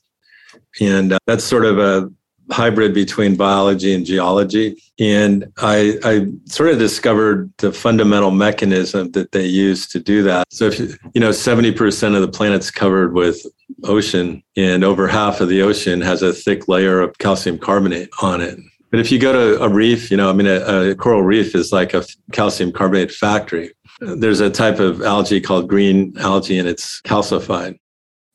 And 0.79 1.13
uh, 1.13 1.17
that's 1.25 1.43
sort 1.43 1.65
of 1.65 1.79
a 1.79 2.11
hybrid 2.51 2.93
between 2.93 3.35
biology 3.35 3.93
and 3.93 4.05
geology. 4.05 4.81
And 4.99 5.51
I, 5.57 5.97
I, 6.03 6.27
sort 6.45 6.69
of 6.69 6.79
discovered 6.79 7.51
the 7.57 7.71
fundamental 7.71 8.31
mechanism 8.31 9.11
that 9.11 9.31
they 9.31 9.45
use 9.45 9.87
to 9.87 9.99
do 9.99 10.21
that. 10.23 10.45
So, 10.51 10.65
if 10.65 10.79
you 10.79 10.95
you 11.13 11.21
know, 11.21 11.29
70% 11.29 12.15
of 12.15 12.21
the 12.21 12.27
planet's 12.27 12.69
covered 12.69 13.13
with 13.13 13.45
ocean, 13.83 14.43
and 14.55 14.83
over 14.83 15.07
half 15.07 15.41
of 15.41 15.49
the 15.49 15.61
ocean 15.61 16.01
has 16.01 16.21
a 16.21 16.33
thick 16.33 16.67
layer 16.67 17.01
of 17.01 17.17
calcium 17.17 17.57
carbonate 17.57 18.09
on 18.21 18.41
it. 18.41 18.59
But 18.91 18.99
if 18.99 19.11
you 19.11 19.19
go 19.19 19.31
to 19.31 19.63
a 19.63 19.69
reef, 19.69 20.11
you 20.11 20.17
know, 20.17 20.29
I 20.29 20.33
mean, 20.33 20.47
a, 20.47 20.91
a 20.91 20.95
coral 20.95 21.23
reef 21.23 21.55
is 21.55 21.71
like 21.71 21.93
a 21.93 22.05
calcium 22.33 22.73
carbonate 22.73 23.11
factory. 23.11 23.71
There's 24.01 24.41
a 24.41 24.49
type 24.49 24.79
of 24.79 25.01
algae 25.01 25.39
called 25.39 25.69
green 25.69 26.13
algae, 26.17 26.59
and 26.59 26.67
it's 26.67 27.01
calcified 27.01 27.77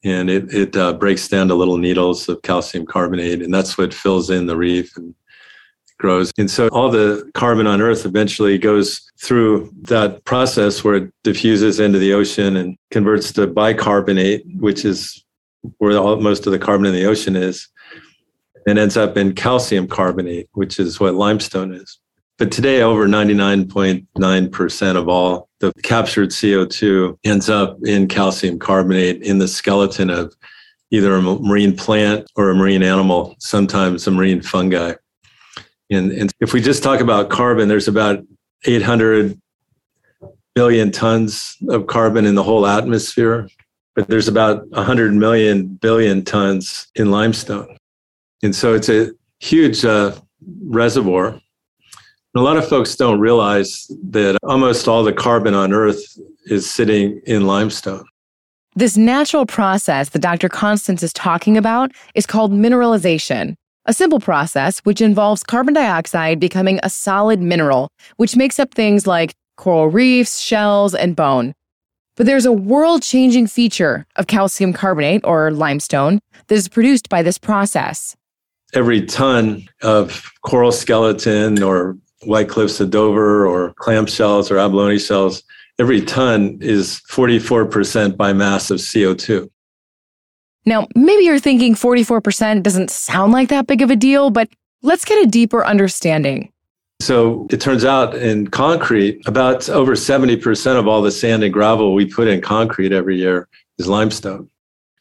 and 0.04 0.30
it, 0.30 0.52
it 0.52 0.76
uh, 0.76 0.92
breaks 0.92 1.28
down 1.28 1.48
to 1.48 1.54
little 1.54 1.78
needles 1.78 2.28
of 2.28 2.42
calcium 2.42 2.86
carbonate, 2.86 3.42
and 3.42 3.52
that's 3.52 3.76
what 3.76 3.94
fills 3.94 4.30
in 4.30 4.46
the 4.46 4.56
reef 4.56 4.96
and 4.96 5.14
grows. 5.98 6.32
And 6.38 6.50
so 6.50 6.68
all 6.68 6.90
the 6.90 7.30
carbon 7.34 7.66
on 7.66 7.80
Earth 7.80 8.04
eventually 8.04 8.58
goes 8.58 9.00
through 9.20 9.72
that 9.82 10.24
process 10.24 10.84
where 10.84 10.96
it 10.96 11.12
diffuses 11.24 11.80
into 11.80 11.98
the 11.98 12.12
ocean 12.12 12.56
and 12.56 12.76
converts 12.90 13.32
to 13.32 13.46
bicarbonate, 13.46 14.44
which 14.58 14.84
is 14.84 15.24
where 15.78 15.96
all, 15.98 16.20
most 16.20 16.46
of 16.46 16.52
the 16.52 16.58
carbon 16.58 16.86
in 16.86 16.94
the 16.94 17.06
ocean 17.06 17.34
is, 17.34 17.68
and 18.66 18.78
ends 18.78 18.96
up 18.96 19.16
in 19.16 19.34
calcium 19.34 19.88
carbonate, 19.88 20.48
which 20.52 20.78
is 20.78 21.00
what 21.00 21.14
limestone 21.14 21.72
is. 21.72 21.98
But 22.38 22.52
today, 22.52 22.82
over 22.82 23.06
99.9% 23.06 24.96
of 24.96 25.08
all 25.08 25.45
the 25.60 25.72
captured 25.82 26.30
CO2 26.30 27.18
ends 27.24 27.48
up 27.48 27.78
in 27.84 28.08
calcium 28.08 28.58
carbonate 28.58 29.22
in 29.22 29.38
the 29.38 29.48
skeleton 29.48 30.10
of 30.10 30.34
either 30.90 31.14
a 31.14 31.22
marine 31.22 31.76
plant 31.76 32.30
or 32.36 32.50
a 32.50 32.54
marine 32.54 32.82
animal, 32.82 33.34
sometimes 33.38 34.06
a 34.06 34.10
marine 34.10 34.42
fungi. 34.42 34.94
And, 35.90 36.12
and 36.12 36.32
if 36.40 36.52
we 36.52 36.60
just 36.60 36.82
talk 36.82 37.00
about 37.00 37.30
carbon, 37.30 37.68
there's 37.68 37.88
about 37.88 38.22
800 38.64 39.40
billion 40.54 40.90
tons 40.90 41.56
of 41.68 41.86
carbon 41.86 42.26
in 42.26 42.34
the 42.34 42.42
whole 42.42 42.66
atmosphere, 42.66 43.48
but 43.94 44.08
there's 44.08 44.28
about 44.28 44.68
100 44.70 45.14
million 45.14 45.66
billion 45.66 46.24
tons 46.24 46.88
in 46.94 47.10
limestone. 47.10 47.76
And 48.42 48.54
so 48.54 48.74
it's 48.74 48.88
a 48.88 49.10
huge 49.40 49.84
uh, 49.84 50.12
reservoir 50.64 51.40
a 52.38 52.42
lot 52.42 52.56
of 52.56 52.68
folks 52.68 52.96
don't 52.96 53.20
realize 53.20 53.90
that 54.10 54.36
almost 54.42 54.88
all 54.88 55.04
the 55.04 55.12
carbon 55.12 55.54
on 55.54 55.72
Earth 55.72 56.18
is 56.46 56.68
sitting 56.68 57.20
in 57.26 57.46
limestone. 57.46 58.04
This 58.74 58.96
natural 58.96 59.46
process 59.46 60.10
that 60.10 60.20
Dr. 60.20 60.48
Constantz 60.48 61.02
is 61.02 61.12
talking 61.12 61.56
about 61.56 61.92
is 62.14 62.26
called 62.26 62.52
mineralization, 62.52 63.54
a 63.86 63.94
simple 63.94 64.20
process 64.20 64.80
which 64.80 65.00
involves 65.00 65.42
carbon 65.42 65.72
dioxide 65.72 66.38
becoming 66.38 66.78
a 66.82 66.90
solid 66.90 67.40
mineral, 67.40 67.88
which 68.16 68.36
makes 68.36 68.58
up 68.58 68.74
things 68.74 69.06
like 69.06 69.34
coral 69.56 69.88
reefs, 69.88 70.40
shells, 70.40 70.94
and 70.94 71.16
bone. 71.16 71.54
But 72.16 72.26
there's 72.26 72.46
a 72.46 72.52
world 72.52 73.02
changing 73.02 73.46
feature 73.46 74.06
of 74.16 74.26
calcium 74.26 74.72
carbonate, 74.72 75.22
or 75.24 75.50
limestone, 75.50 76.20
that 76.48 76.54
is 76.54 76.68
produced 76.68 77.08
by 77.08 77.22
this 77.22 77.38
process. 77.38 78.16
Every 78.74 79.06
ton 79.06 79.68
of 79.82 80.32
coral 80.42 80.72
skeleton 80.72 81.62
or 81.62 81.96
white 82.26 82.48
cliffs 82.48 82.80
of 82.80 82.90
Dover 82.90 83.46
or 83.46 83.72
clam 83.74 84.06
shells 84.06 84.50
or 84.50 84.58
abalone 84.58 84.98
shells, 84.98 85.42
every 85.78 86.00
ton 86.02 86.58
is 86.60 87.00
44% 87.10 88.16
by 88.16 88.32
mass 88.32 88.70
of 88.70 88.78
CO2. 88.78 89.48
Now, 90.64 90.88
maybe 90.96 91.24
you're 91.24 91.38
thinking 91.38 91.74
44% 91.74 92.62
doesn't 92.62 92.90
sound 92.90 93.32
like 93.32 93.48
that 93.50 93.66
big 93.66 93.82
of 93.82 93.90
a 93.90 93.96
deal, 93.96 94.30
but 94.30 94.48
let's 94.82 95.04
get 95.04 95.24
a 95.24 95.30
deeper 95.30 95.64
understanding. 95.64 96.52
So 97.00 97.46
it 97.50 97.60
turns 97.60 97.84
out 97.84 98.16
in 98.16 98.48
concrete, 98.48 99.26
about 99.26 99.68
over 99.68 99.92
70% 99.92 100.78
of 100.78 100.88
all 100.88 101.02
the 101.02 101.12
sand 101.12 101.44
and 101.44 101.52
gravel 101.52 101.94
we 101.94 102.06
put 102.06 102.26
in 102.26 102.40
concrete 102.40 102.92
every 102.92 103.16
year 103.16 103.48
is 103.78 103.86
limestone. 103.86 104.50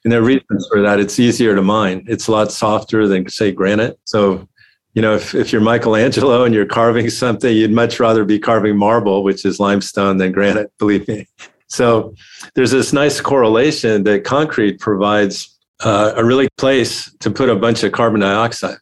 And 0.03 0.12
there 0.12 0.20
are 0.20 0.25
reasons 0.25 0.67
for 0.72 0.82
that. 0.82 1.00
It's 1.00 1.20
easier 1.20 1.55
to 1.55 1.63
mine. 1.63 2.05
It's 2.08 2.27
a 2.27 2.32
lot 2.32 2.51
softer 2.51 3.08
than, 3.08 3.27
say, 3.29 3.51
granite. 3.51 3.98
So, 4.03 4.48
you 4.96 5.02
know, 5.02 5.14
if, 5.14 5.36
if 5.36 5.52
you're 5.52 5.62
Michelangelo 5.62 6.46
and 6.46 6.56
you're 6.56 6.66
carving 6.66 7.10
something, 7.10 7.56
you'd 7.56 7.72
much 7.72 8.00
rather 8.00 8.24
be 8.24 8.40
carving 8.40 8.78
marble, 8.78 9.24
which 9.24 9.46
is 9.46 9.60
limestone, 9.60 10.18
than 10.18 10.32
granite, 10.32 10.72
believe 10.80 11.08
me. 11.08 11.28
So 11.68 12.16
there's 12.56 12.72
this 12.72 12.94
nice 12.94 13.20
correlation 13.20 14.04
that 14.06 14.24
concrete 14.24 14.80
provides 14.80 15.56
uh, 15.84 16.14
a 16.16 16.24
really 16.24 16.48
place 16.58 17.14
to 17.20 17.30
put 17.30 17.50
a 17.50 17.56
bunch 17.56 17.84
of 17.84 17.92
carbon 17.92 18.22
dioxide 18.22 18.78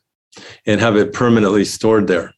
and 0.68 0.80
have 0.80 0.96
it 0.96 1.14
permanently 1.14 1.66
stored 1.66 2.08
there. 2.08 2.34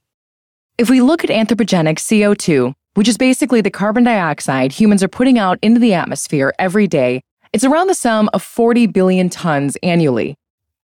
If 0.77 0.89
we 0.89 1.01
look 1.01 1.23
at 1.23 1.29
anthropogenic 1.29 1.97
CO2, 1.97 2.73
which 2.93 3.09
is 3.09 3.17
basically 3.17 3.59
the 3.59 3.71
carbon 3.71 4.05
dioxide 4.05 4.71
humans 4.71 5.03
are 5.03 5.09
putting 5.09 5.37
out 5.37 5.59
into 5.61 5.81
the 5.81 5.93
atmosphere 5.93 6.53
every 6.57 6.87
day, 6.87 7.21
it's 7.51 7.65
around 7.65 7.87
the 7.87 7.95
sum 7.95 8.29
of 8.33 8.41
40 8.41 8.87
billion 8.87 9.29
tons 9.29 9.75
annually. 9.83 10.35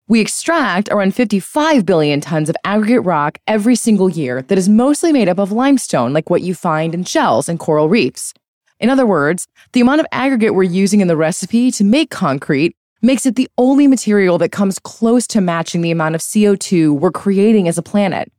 We 0.09 0.21
extract 0.21 0.89
around 0.89 1.13
55 1.13 1.85
billion 1.85 2.19
tons 2.19 2.49
of 2.49 2.55
aggregate 2.65 3.05
rock 3.05 3.37
every 3.45 3.75
single 3.75 4.09
year 4.09 4.41
that 4.41 4.57
is 4.57 4.67
mostly 4.67 5.13
made 5.13 5.29
up 5.29 5.37
of 5.37 5.51
limestone, 5.51 6.13
like 6.13 6.31
what 6.31 6.41
you 6.41 6.55
find 6.55 6.95
in 6.95 7.03
shells 7.03 7.47
and 7.47 7.59
coral 7.59 7.87
reefs. 7.87 8.33
In 8.79 8.89
other 8.89 9.05
words, 9.05 9.47
the 9.73 9.81
amount 9.81 9.99
of 9.99 10.07
aggregate 10.11 10.55
we're 10.55 10.63
using 10.63 11.01
in 11.01 11.07
the 11.07 11.15
recipe 11.15 11.69
to 11.69 11.83
make 11.83 12.09
concrete 12.09 12.75
makes 13.03 13.27
it 13.27 13.35
the 13.35 13.47
only 13.59 13.85
material 13.85 14.39
that 14.39 14.51
comes 14.51 14.79
close 14.79 15.27
to 15.27 15.41
matching 15.41 15.81
the 15.81 15.91
amount 15.91 16.15
of 16.15 16.21
CO2 16.21 16.99
we're 16.99 17.11
creating 17.11 17.67
as 17.67 17.77
a 17.77 17.83
planet. 17.83 18.31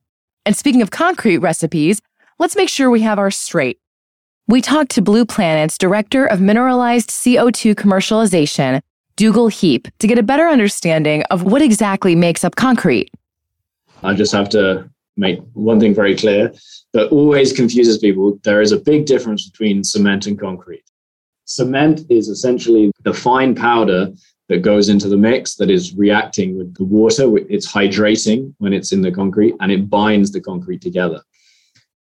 And 0.44 0.56
speaking 0.56 0.82
of 0.82 0.90
concrete 0.90 1.38
recipes, 1.38 2.00
let's 2.40 2.56
make 2.56 2.68
sure 2.68 2.90
we 2.90 3.02
have 3.02 3.20
ours 3.20 3.36
straight. 3.36 3.78
We 4.48 4.60
talked 4.60 4.90
to 4.92 5.02
Blue 5.02 5.24
Planet's 5.24 5.78
Director 5.78 6.26
of 6.26 6.40
Mineralized 6.40 7.10
CO2 7.10 7.76
Commercialization, 7.76 8.82
Dougal 9.20 9.48
Heap, 9.48 9.86
to 9.98 10.06
get 10.06 10.16
a 10.16 10.22
better 10.22 10.48
understanding 10.48 11.24
of 11.24 11.42
what 11.42 11.60
exactly 11.60 12.14
makes 12.16 12.42
up 12.42 12.56
concrete. 12.56 13.10
I 14.02 14.14
just 14.14 14.32
have 14.32 14.48
to 14.48 14.88
make 15.18 15.40
one 15.52 15.78
thing 15.78 15.94
very 15.94 16.16
clear 16.16 16.54
that 16.94 17.08
always 17.08 17.52
confuses 17.52 17.98
people. 17.98 18.40
There 18.44 18.62
is 18.62 18.72
a 18.72 18.78
big 18.78 19.04
difference 19.04 19.46
between 19.46 19.84
cement 19.84 20.26
and 20.26 20.40
concrete. 20.40 20.84
Cement 21.44 22.00
is 22.08 22.28
essentially 22.28 22.92
the 23.02 23.12
fine 23.12 23.54
powder 23.54 24.10
that 24.48 24.62
goes 24.62 24.88
into 24.88 25.06
the 25.06 25.18
mix 25.18 25.56
that 25.56 25.68
is 25.68 25.94
reacting 25.94 26.56
with 26.56 26.72
the 26.76 26.84
water. 26.84 27.36
It's 27.50 27.70
hydrating 27.70 28.54
when 28.56 28.72
it's 28.72 28.90
in 28.90 29.02
the 29.02 29.12
concrete 29.12 29.54
and 29.60 29.70
it 29.70 29.90
binds 29.90 30.32
the 30.32 30.40
concrete 30.40 30.80
together. 30.80 31.20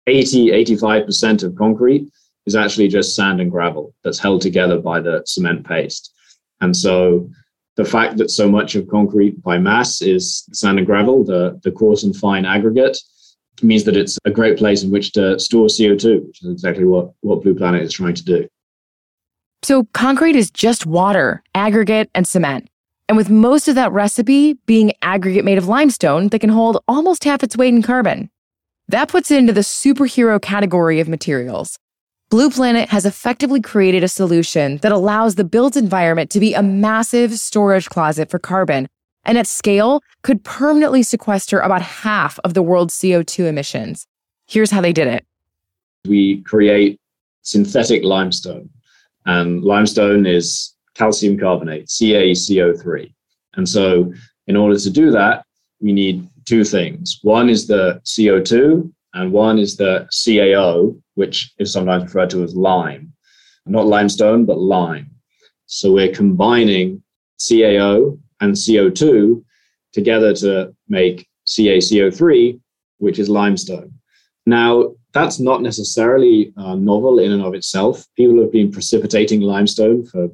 80, 0.08 0.52
85% 0.52 1.44
of 1.44 1.58
concrete 1.58 2.10
is 2.46 2.56
actually 2.56 2.88
just 2.88 3.18
sand 3.18 3.42
and 3.42 3.52
gravel 3.52 3.94
that's 4.02 4.18
held 4.18 4.42
together 4.42 4.80
by 4.80 5.02
the 5.02 5.24
cement 5.26 5.68
paste. 5.68 6.14
And 6.62 6.76
so 6.76 7.30
the 7.76 7.86
fact 7.86 8.18
that 8.18 8.30
so 8.30 8.50
much 8.50 8.76
of 8.76 8.88
concrete 8.88 9.42
by 9.42 9.58
mass 9.58 10.02
is 10.02 10.44
sand 10.54 10.78
and 10.78 10.86
gravel, 10.86 11.24
the, 11.24 11.60
the 11.64 11.72
coarse 11.72 12.04
and 12.04 12.16
fine 12.16 12.46
aggregate, 12.46 12.98
means 13.64 13.84
that 13.84 13.98
it's 13.98 14.18
a 14.26 14.32
great 14.32 14.58
place 14.58 14.84
in 14.84 14.92
which 14.92 15.12
to 15.14 15.40
store 15.40 15.68
CO2, 15.68 16.26
which 16.26 16.44
is 16.44 16.50
exactly 16.50 16.86
what, 16.86 17.12
what 17.22 17.42
Blue 17.44 17.56
Planet 17.56 17.82
is 17.82 17.94
trying 17.94 18.16
to 18.16 18.24
do. 18.24 18.48
So, 19.64 19.84
concrete 19.94 20.36
is 20.36 20.50
just 20.50 20.88
water, 20.88 21.44
aggregate, 21.54 22.10
and 22.16 22.28
cement. 22.28 22.68
And 23.08 23.18
with 23.18 23.30
most 23.30 23.68
of 23.68 23.76
that 23.76 23.92
recipe 23.92 24.54
being 24.66 24.94
aggregate 25.02 25.46
made 25.46 25.58
of 25.58 25.68
limestone 25.68 26.30
that 26.30 26.40
can 26.40 26.50
hold 26.50 26.84
almost 26.88 27.24
half 27.26 27.44
its 27.44 27.58
weight 27.58 27.74
in 27.74 27.84
carbon. 27.84 28.30
That 28.88 29.10
puts 29.10 29.30
it 29.30 29.38
into 29.38 29.54
the 29.54 29.62
superhero 29.62 30.42
category 30.42 31.00
of 31.00 31.08
materials. 31.08 31.78
Blue 32.32 32.50
Planet 32.50 32.88
has 32.88 33.06
effectively 33.06 33.60
created 33.60 34.06
a 34.06 34.08
solution 34.08 34.78
that 34.78 34.94
allows 34.94 35.36
the 35.36 35.44
built 35.44 35.76
environment 35.76 36.30
to 36.30 36.40
be 36.40 36.54
a 36.54 36.64
massive 36.64 37.34
storage 37.34 37.90
closet 37.90 38.30
for 38.30 38.40
carbon 38.40 38.88
and 39.26 39.38
at 39.38 39.46
scale 39.46 40.02
could 40.22 40.42
permanently 40.46 41.04
sequester 41.04 41.60
about 41.60 41.82
half 41.82 42.40
of 42.46 42.54
the 42.54 42.62
world's 42.62 42.98
CO2 42.98 43.48
emissions. 43.48 44.08
Here's 44.48 44.72
how 44.72 44.80
they 44.80 44.94
did 44.94 45.10
it. 45.10 45.26
We 46.08 46.42
create 46.44 47.02
synthetic 47.42 48.02
limestone 48.06 48.70
and 49.26 49.62
limestone 49.62 50.26
is 50.26 50.74
calcium 50.96 51.38
carbonate, 51.38 51.88
CaCO3. 51.88 53.14
And 53.56 53.68
so, 53.68 54.14
in 54.48 54.56
order 54.56 54.80
to 54.80 54.90
do 54.90 55.12
that, 55.12 55.44
we 55.82 55.92
need 55.92 56.30
two 56.46 56.64
things. 56.64 57.20
One 57.24 57.50
is 57.50 57.68
the 57.68 58.00
CO2, 58.06 58.90
and 59.14 59.32
one 59.32 59.60
is 59.60 59.78
the 59.78 60.08
CaO, 60.12 61.00
which 61.16 61.54
is 61.58 61.72
sometimes 61.72 62.04
referred 62.04 62.30
to 62.32 62.44
as 62.44 62.56
lime. 62.56 63.14
Not 63.66 63.88
limestone, 63.88 64.46
but 64.46 64.58
lime. 64.58 65.12
So, 65.66 65.92
we're 65.92 66.14
combining 66.14 67.04
CaO 67.40 68.20
and 68.40 68.54
CO2 68.54 69.44
together 69.94 70.34
to 70.36 70.76
make 70.88 71.28
CaCO3, 71.48 72.60
which 72.98 73.20
is 73.20 73.30
limestone. 73.30 73.94
Now, 74.46 74.96
that's 75.14 75.40
not 75.40 75.62
necessarily 75.62 76.54
uh, 76.58 76.76
novel 76.76 77.20
in 77.20 77.32
and 77.32 77.44
of 77.44 77.54
itself. 77.54 78.06
People 78.16 78.42
have 78.42 78.52
been 78.52 78.72
precipitating 78.72 79.42
limestone 79.42 80.06
for 80.06 80.30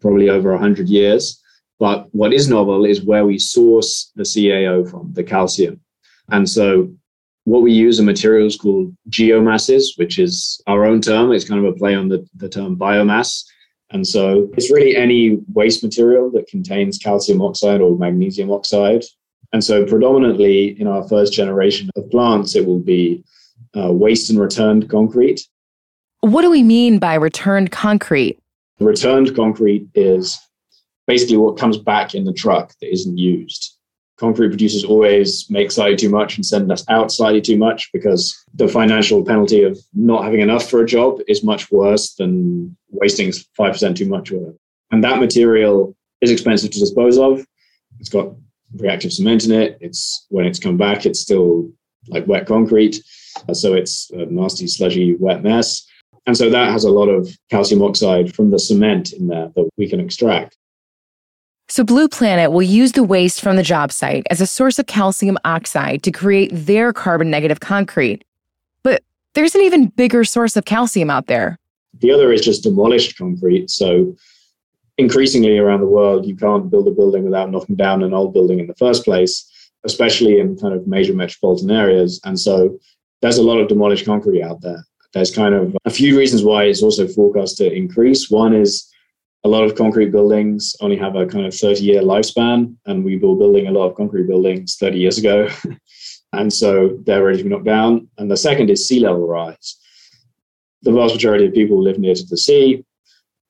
probably 0.00 0.28
over 0.28 0.50
100 0.50 0.88
years. 0.88 1.40
But 1.78 2.08
what 2.14 2.32
is 2.32 2.48
novel 2.48 2.84
is 2.84 3.02
where 3.02 3.24
we 3.24 3.38
source 3.38 4.12
the 4.14 4.24
CaO 4.24 4.88
from, 4.88 5.12
the 5.14 5.24
calcium. 5.24 5.80
And 6.30 6.48
so 6.48 6.92
what 7.44 7.62
we 7.62 7.72
use 7.72 7.98
are 7.98 8.04
materials 8.04 8.56
called 8.56 8.94
geomasses, 9.08 9.96
which 9.96 10.18
is 10.18 10.60
our 10.66 10.84
own 10.84 11.00
term. 11.00 11.32
It's 11.32 11.48
kind 11.48 11.64
of 11.64 11.72
a 11.72 11.76
play 11.76 11.94
on 11.94 12.08
the, 12.08 12.26
the 12.36 12.48
term 12.48 12.76
biomass. 12.76 13.44
And 13.90 14.06
so 14.06 14.48
it's 14.56 14.70
really 14.70 14.96
any 14.96 15.40
waste 15.52 15.82
material 15.82 16.30
that 16.32 16.46
contains 16.46 16.98
calcium 16.98 17.42
oxide 17.42 17.80
or 17.80 17.98
magnesium 17.98 18.52
oxide. 18.52 19.02
And 19.52 19.64
so 19.64 19.84
predominantly 19.84 20.80
in 20.80 20.86
our 20.86 21.06
first 21.08 21.32
generation 21.32 21.90
of 21.96 22.08
plants, 22.10 22.54
it 22.54 22.66
will 22.66 22.78
be 22.78 23.24
uh, 23.76 23.92
waste 23.92 24.30
and 24.30 24.38
returned 24.38 24.88
concrete. 24.88 25.46
What 26.20 26.42
do 26.42 26.50
we 26.50 26.62
mean 26.62 26.98
by 26.98 27.14
returned 27.14 27.72
concrete? 27.72 28.38
Returned 28.78 29.34
concrete 29.34 29.88
is 29.94 30.38
basically 31.06 31.38
what 31.38 31.58
comes 31.58 31.76
back 31.76 32.14
in 32.14 32.24
the 32.24 32.32
truck 32.32 32.72
that 32.80 32.92
isn't 32.92 33.18
used. 33.18 33.76
Concrete 34.20 34.50
producers 34.50 34.84
always 34.84 35.48
make 35.48 35.70
slightly 35.70 35.96
too 35.96 36.10
much 36.10 36.36
and 36.36 36.44
send 36.44 36.70
us 36.70 36.84
out 36.90 37.10
slightly 37.10 37.40
too 37.40 37.56
much 37.56 37.90
because 37.90 38.36
the 38.52 38.68
financial 38.68 39.24
penalty 39.24 39.62
of 39.62 39.78
not 39.94 40.24
having 40.24 40.40
enough 40.40 40.68
for 40.68 40.82
a 40.82 40.86
job 40.86 41.20
is 41.26 41.42
much 41.42 41.72
worse 41.72 42.16
than 42.16 42.76
wasting 42.90 43.30
5% 43.30 43.96
too 43.96 44.04
much. 44.04 44.30
Or 44.30 44.54
And 44.90 45.02
that 45.04 45.20
material 45.20 45.96
is 46.20 46.30
expensive 46.30 46.70
to 46.70 46.78
dispose 46.78 47.16
of. 47.16 47.46
It's 47.98 48.10
got 48.10 48.34
reactive 48.76 49.10
cement 49.10 49.46
in 49.46 49.52
it. 49.52 49.78
It's 49.80 50.26
when 50.28 50.44
it's 50.44 50.58
come 50.58 50.76
back, 50.76 51.06
it's 51.06 51.20
still 51.20 51.72
like 52.08 52.26
wet 52.26 52.46
concrete. 52.46 53.02
Uh, 53.48 53.54
so 53.54 53.72
it's 53.72 54.10
a 54.10 54.26
nasty, 54.26 54.66
sludgy, 54.66 55.16
wet 55.18 55.42
mess. 55.42 55.86
And 56.26 56.36
so 56.36 56.50
that 56.50 56.70
has 56.70 56.84
a 56.84 56.90
lot 56.90 57.08
of 57.08 57.34
calcium 57.50 57.80
oxide 57.80 58.34
from 58.34 58.50
the 58.50 58.58
cement 58.58 59.14
in 59.14 59.28
there 59.28 59.50
that 59.56 59.70
we 59.78 59.88
can 59.88 59.98
extract. 59.98 60.58
So, 61.70 61.84
Blue 61.84 62.08
Planet 62.08 62.50
will 62.50 62.62
use 62.62 62.92
the 62.92 63.04
waste 63.04 63.40
from 63.40 63.54
the 63.54 63.62
job 63.62 63.92
site 63.92 64.26
as 64.28 64.40
a 64.40 64.46
source 64.46 64.80
of 64.80 64.88
calcium 64.88 65.38
oxide 65.44 66.02
to 66.02 66.10
create 66.10 66.50
their 66.52 66.92
carbon 66.92 67.30
negative 67.30 67.60
concrete. 67.60 68.24
But 68.82 69.04
there's 69.34 69.54
an 69.54 69.60
even 69.60 69.86
bigger 69.86 70.24
source 70.24 70.56
of 70.56 70.64
calcium 70.64 71.10
out 71.10 71.28
there. 71.28 71.60
The 72.00 72.10
other 72.10 72.32
is 72.32 72.40
just 72.40 72.64
demolished 72.64 73.16
concrete. 73.16 73.70
So, 73.70 74.16
increasingly 74.98 75.58
around 75.58 75.78
the 75.78 75.86
world, 75.86 76.26
you 76.26 76.34
can't 76.34 76.68
build 76.72 76.88
a 76.88 76.90
building 76.90 77.22
without 77.22 77.52
knocking 77.52 77.76
down 77.76 78.02
an 78.02 78.14
old 78.14 78.34
building 78.34 78.58
in 78.58 78.66
the 78.66 78.74
first 78.74 79.04
place, 79.04 79.48
especially 79.84 80.40
in 80.40 80.58
kind 80.58 80.74
of 80.74 80.88
major 80.88 81.14
metropolitan 81.14 81.70
areas. 81.70 82.20
And 82.24 82.40
so, 82.40 82.80
there's 83.22 83.38
a 83.38 83.44
lot 83.44 83.60
of 83.60 83.68
demolished 83.68 84.06
concrete 84.06 84.42
out 84.42 84.60
there. 84.62 84.84
There's 85.14 85.32
kind 85.32 85.54
of 85.54 85.76
a 85.84 85.90
few 85.90 86.18
reasons 86.18 86.42
why 86.42 86.64
it's 86.64 86.82
also 86.82 87.06
forecast 87.06 87.58
to 87.58 87.72
increase. 87.72 88.28
One 88.28 88.54
is 88.54 88.89
a 89.44 89.48
lot 89.48 89.64
of 89.64 89.74
concrete 89.74 90.12
buildings 90.12 90.76
only 90.80 90.96
have 90.96 91.16
a 91.16 91.26
kind 91.26 91.46
of 91.46 91.54
30 91.54 91.82
year 91.82 92.02
lifespan, 92.02 92.74
and 92.86 93.04
we 93.04 93.16
were 93.16 93.36
building 93.36 93.66
a 93.66 93.72
lot 93.72 93.88
of 93.88 93.94
concrete 93.94 94.26
buildings 94.26 94.76
30 94.76 94.98
years 94.98 95.18
ago. 95.18 95.48
and 96.32 96.52
so 96.52 96.98
they're 97.04 97.24
ready 97.24 97.38
to 97.38 97.44
be 97.44 97.50
knocked 97.50 97.64
down. 97.64 98.08
And 98.18 98.30
the 98.30 98.36
second 98.36 98.70
is 98.70 98.86
sea 98.86 99.00
level 99.00 99.26
rise. 99.26 99.78
The 100.82 100.92
vast 100.92 101.14
majority 101.14 101.46
of 101.46 101.54
people 101.54 101.82
live 101.82 101.98
near 101.98 102.14
to 102.14 102.26
the 102.26 102.36
sea. 102.36 102.84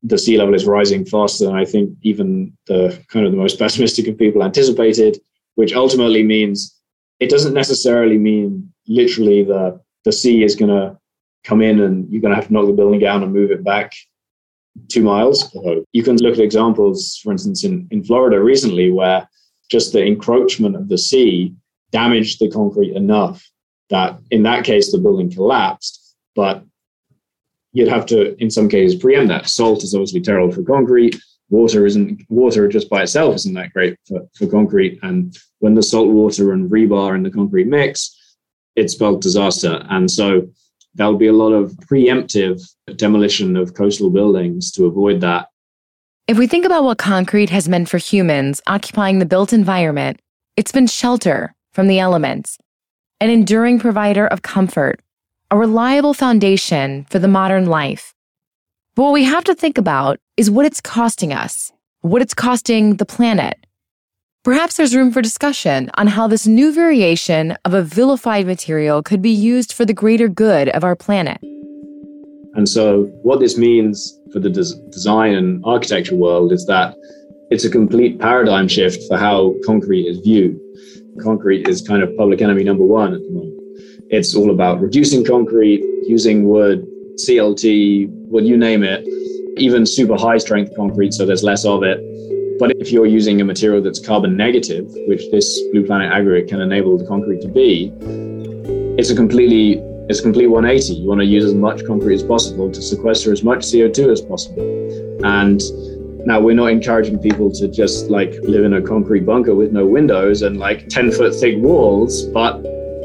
The 0.02 0.18
sea 0.18 0.38
level 0.38 0.54
is 0.54 0.64
rising 0.64 1.04
faster 1.04 1.44
than 1.44 1.54
I 1.54 1.64
think 1.64 1.90
even 2.02 2.56
the 2.66 2.98
kind 3.08 3.26
of 3.26 3.32
the 3.32 3.38
most 3.38 3.58
pessimistic 3.58 4.06
of 4.06 4.16
people 4.16 4.44
anticipated, 4.44 5.18
which 5.56 5.74
ultimately 5.74 6.22
means 6.22 6.76
it 7.18 7.30
doesn't 7.30 7.54
necessarily 7.54 8.16
mean 8.16 8.72
literally 8.88 9.42
the 9.44 9.80
the 10.04 10.12
sea 10.12 10.42
is 10.42 10.56
going 10.56 10.70
to 10.70 10.96
come 11.44 11.60
in 11.60 11.80
and 11.80 12.10
you're 12.10 12.22
going 12.22 12.30
to 12.30 12.36
have 12.36 12.46
to 12.46 12.52
knock 12.52 12.66
the 12.66 12.72
building 12.72 13.00
down 13.00 13.22
and 13.22 13.34
move 13.34 13.50
it 13.50 13.62
back 13.62 13.92
two 14.88 15.02
miles. 15.02 15.54
You 15.92 16.02
can 16.02 16.16
look 16.16 16.34
at 16.34 16.40
examples, 16.40 17.18
for 17.22 17.32
instance, 17.32 17.64
in, 17.64 17.88
in 17.90 18.04
Florida 18.04 18.40
recently, 18.40 18.90
where 18.90 19.28
just 19.70 19.92
the 19.92 20.04
encroachment 20.04 20.76
of 20.76 20.88
the 20.88 20.98
sea 20.98 21.54
damaged 21.92 22.40
the 22.40 22.50
concrete 22.50 22.94
enough 22.94 23.46
that 23.90 24.18
in 24.30 24.42
that 24.44 24.64
case 24.64 24.92
the 24.92 24.98
building 24.98 25.30
collapsed. 25.30 26.16
But 26.34 26.64
you'd 27.72 27.88
have 27.88 28.06
to, 28.06 28.40
in 28.40 28.50
some 28.50 28.68
cases, 28.68 29.00
preempt 29.00 29.28
that. 29.28 29.48
Salt 29.48 29.84
is 29.84 29.94
obviously 29.94 30.20
terrible 30.20 30.52
for 30.52 30.62
concrete. 30.62 31.20
Water 31.50 31.84
isn't 31.84 32.22
water 32.28 32.68
just 32.68 32.88
by 32.88 33.02
itself 33.02 33.34
isn't 33.34 33.54
that 33.54 33.72
great 33.72 33.96
for, 34.06 34.20
for 34.36 34.46
concrete. 34.46 35.00
And 35.02 35.36
when 35.58 35.74
the 35.74 35.82
salt 35.82 36.08
water 36.08 36.52
and 36.52 36.70
rebar 36.70 37.16
in 37.16 37.24
the 37.24 37.30
concrete 37.30 37.66
mix, 37.66 38.16
it 38.76 38.90
spelled 38.90 39.20
disaster. 39.20 39.84
And 39.90 40.08
so 40.08 40.48
there'll 40.94 41.16
be 41.16 41.26
a 41.26 41.32
lot 41.32 41.52
of 41.52 41.72
preemptive 41.90 42.62
demolition 42.96 43.56
of 43.56 43.74
coastal 43.74 44.10
buildings 44.10 44.70
to 44.72 44.86
avoid 44.86 45.20
that. 45.20 45.48
If 46.26 46.38
we 46.38 46.46
think 46.46 46.64
about 46.64 46.84
what 46.84 46.98
concrete 46.98 47.50
has 47.50 47.68
meant 47.68 47.88
for 47.88 47.98
humans 47.98 48.60
occupying 48.66 49.18
the 49.18 49.26
built 49.26 49.52
environment, 49.52 50.20
it's 50.56 50.72
been 50.72 50.86
shelter 50.86 51.54
from 51.72 51.86
the 51.86 51.98
elements, 51.98 52.58
an 53.20 53.30
enduring 53.30 53.78
provider 53.78 54.26
of 54.26 54.42
comfort, 54.42 55.00
a 55.50 55.58
reliable 55.58 56.14
foundation 56.14 57.04
for 57.10 57.18
the 57.18 57.28
modern 57.28 57.66
life. 57.66 58.14
But 58.94 59.04
what 59.04 59.12
we 59.12 59.24
have 59.24 59.44
to 59.44 59.54
think 59.54 59.78
about 59.78 60.18
is 60.36 60.50
what 60.50 60.66
it's 60.66 60.80
costing 60.80 61.32
us, 61.32 61.72
what 62.00 62.22
it's 62.22 62.34
costing 62.34 62.96
the 62.96 63.06
planet. 63.06 63.58
Perhaps 64.42 64.78
there's 64.78 64.96
room 64.96 65.12
for 65.12 65.20
discussion 65.20 65.90
on 65.98 66.06
how 66.06 66.26
this 66.26 66.46
new 66.46 66.72
variation 66.72 67.58
of 67.66 67.74
a 67.74 67.82
vilified 67.82 68.46
material 68.46 69.02
could 69.02 69.20
be 69.20 69.30
used 69.30 69.70
for 69.70 69.84
the 69.84 69.92
greater 69.92 70.28
good 70.28 70.70
of 70.70 70.82
our 70.82 70.96
planet. 70.96 71.36
And 72.54 72.66
so, 72.66 73.02
what 73.22 73.38
this 73.38 73.58
means 73.58 74.18
for 74.32 74.40
the 74.40 74.48
des- 74.48 74.80
design 74.88 75.34
and 75.34 75.62
architecture 75.66 76.16
world 76.16 76.52
is 76.52 76.64
that 76.64 76.94
it's 77.50 77.66
a 77.66 77.70
complete 77.70 78.18
paradigm 78.18 78.66
shift 78.66 79.02
for 79.08 79.18
how 79.18 79.56
concrete 79.66 80.06
is 80.06 80.20
viewed. 80.20 80.58
Concrete 81.22 81.68
is 81.68 81.86
kind 81.86 82.02
of 82.02 82.16
public 82.16 82.40
enemy 82.40 82.64
number 82.64 82.84
one 82.84 83.12
at 83.12 83.20
the 83.20 83.30
moment. 83.30 83.60
It's 84.08 84.34
all 84.34 84.50
about 84.50 84.80
reducing 84.80 85.22
concrete, 85.22 85.84
using 86.06 86.48
wood, 86.48 86.86
CLT, 87.16 88.08
well, 88.30 88.42
you 88.42 88.56
name 88.56 88.84
it, 88.84 89.06
even 89.58 89.84
super 89.84 90.16
high 90.16 90.38
strength 90.38 90.74
concrete, 90.74 91.12
so 91.12 91.26
there's 91.26 91.44
less 91.44 91.66
of 91.66 91.82
it 91.82 92.00
but 92.60 92.72
if 92.72 92.92
you're 92.92 93.06
using 93.06 93.40
a 93.40 93.44
material 93.44 93.82
that's 93.82 93.98
carbon 93.98 94.36
negative, 94.36 94.86
which 95.08 95.30
this 95.30 95.60
Blue 95.72 95.84
Planet 95.84 96.12
aggregate 96.12 96.50
can 96.50 96.60
enable 96.60 96.98
the 96.98 97.06
concrete 97.06 97.40
to 97.40 97.48
be, 97.48 97.90
it's 98.98 99.08
a 99.08 99.16
completely 99.16 99.82
it's 100.10 100.20
a 100.20 100.22
complete 100.22 100.48
180. 100.48 100.92
You 100.92 101.08
want 101.08 101.20
to 101.20 101.24
use 101.24 101.44
as 101.44 101.54
much 101.54 101.84
concrete 101.86 102.16
as 102.16 102.22
possible 102.22 102.70
to 102.70 102.82
sequester 102.82 103.32
as 103.32 103.42
much 103.42 103.60
CO2 103.60 104.12
as 104.12 104.20
possible. 104.20 104.62
And 105.24 105.62
now 106.26 106.38
we're 106.38 106.54
not 106.54 106.66
encouraging 106.66 107.18
people 107.20 107.50
to 107.52 107.66
just 107.66 108.10
like 108.10 108.34
live 108.42 108.64
in 108.64 108.74
a 108.74 108.82
concrete 108.82 109.24
bunker 109.24 109.54
with 109.54 109.72
no 109.72 109.86
windows 109.86 110.42
and 110.42 110.58
like 110.58 110.88
10 110.88 111.12
foot 111.12 111.34
thick 111.34 111.56
walls, 111.58 112.24
but 112.24 112.56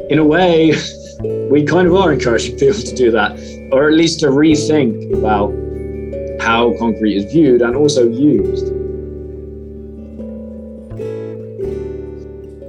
in 0.09 0.19
a 0.19 0.25
way, 0.25 0.73
we 1.49 1.63
kind 1.63 1.87
of 1.87 1.95
are 1.95 2.11
encouraging 2.11 2.57
people 2.59 2.81
to 2.81 2.95
do 2.95 3.09
that, 3.11 3.39
or 3.71 3.87
at 3.87 3.93
least 3.93 4.19
to 4.19 4.27
rethink 4.27 5.13
about 5.13 5.53
how 6.41 6.75
concrete 6.77 7.15
is 7.15 7.31
viewed 7.31 7.61
and 7.61 7.75
also 7.75 8.09
used. 8.09 8.74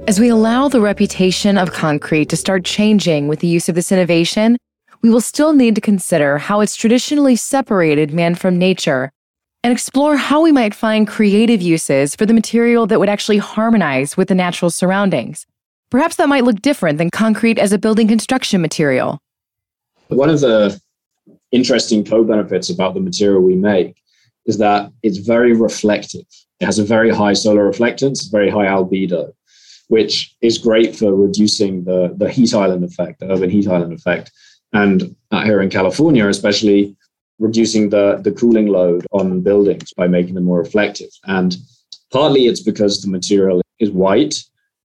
As 0.07 0.21
we 0.21 0.29
allow 0.29 0.69
the 0.69 0.79
reputation 0.79 1.57
of 1.57 1.73
concrete 1.73 2.29
to 2.29 2.37
start 2.37 2.63
changing 2.63 3.27
with 3.27 3.41
the 3.41 3.47
use 3.47 3.67
of 3.67 3.75
this 3.75 3.91
innovation, 3.91 4.55
we 5.01 5.09
will 5.09 5.19
still 5.19 5.51
need 5.51 5.75
to 5.75 5.81
consider 5.81 6.37
how 6.37 6.61
it's 6.61 6.77
traditionally 6.77 7.35
separated 7.35 8.13
man 8.13 8.33
from 8.33 8.57
nature 8.57 9.11
and 9.65 9.73
explore 9.73 10.15
how 10.15 10.41
we 10.41 10.53
might 10.53 10.73
find 10.73 11.09
creative 11.09 11.61
uses 11.61 12.15
for 12.15 12.25
the 12.25 12.33
material 12.33 12.87
that 12.87 13.01
would 13.01 13.09
actually 13.09 13.37
harmonize 13.37 14.15
with 14.15 14.29
the 14.29 14.35
natural 14.35 14.71
surroundings. 14.71 15.45
Perhaps 15.89 16.15
that 16.15 16.29
might 16.29 16.45
look 16.45 16.61
different 16.61 16.99
than 16.99 17.09
concrete 17.09 17.59
as 17.59 17.73
a 17.73 17.77
building 17.77 18.07
construction 18.07 18.61
material. 18.61 19.19
One 20.07 20.29
of 20.29 20.39
the 20.39 20.79
interesting 21.51 22.05
co 22.05 22.23
benefits 22.23 22.69
about 22.69 22.93
the 22.93 23.01
material 23.01 23.41
we 23.41 23.57
make 23.57 24.01
is 24.45 24.57
that 24.59 24.89
it's 25.03 25.17
very 25.17 25.51
reflective. 25.51 26.23
It 26.61 26.65
has 26.65 26.79
a 26.79 26.85
very 26.85 27.09
high 27.09 27.33
solar 27.33 27.69
reflectance, 27.69 28.31
very 28.31 28.49
high 28.49 28.67
albedo 28.67 29.33
which 29.87 30.35
is 30.41 30.57
great 30.57 30.95
for 30.95 31.13
reducing 31.15 31.83
the, 31.83 32.13
the 32.17 32.29
heat 32.29 32.53
island 32.53 32.83
effect, 32.83 33.19
the 33.19 33.31
urban 33.31 33.49
heat 33.49 33.67
island 33.67 33.93
effect. 33.93 34.31
And 34.73 35.15
uh, 35.31 35.43
here 35.43 35.61
in 35.61 35.69
California, 35.69 36.27
especially 36.27 36.95
reducing 37.39 37.89
the, 37.89 38.19
the 38.23 38.31
cooling 38.31 38.67
load 38.67 39.05
on 39.11 39.41
buildings 39.41 39.93
by 39.93 40.07
making 40.07 40.35
them 40.35 40.45
more 40.45 40.59
reflective. 40.59 41.09
And 41.25 41.55
partly 42.11 42.47
it's 42.47 42.61
because 42.61 43.01
the 43.01 43.09
material 43.09 43.61
is 43.79 43.91
white, 43.91 44.35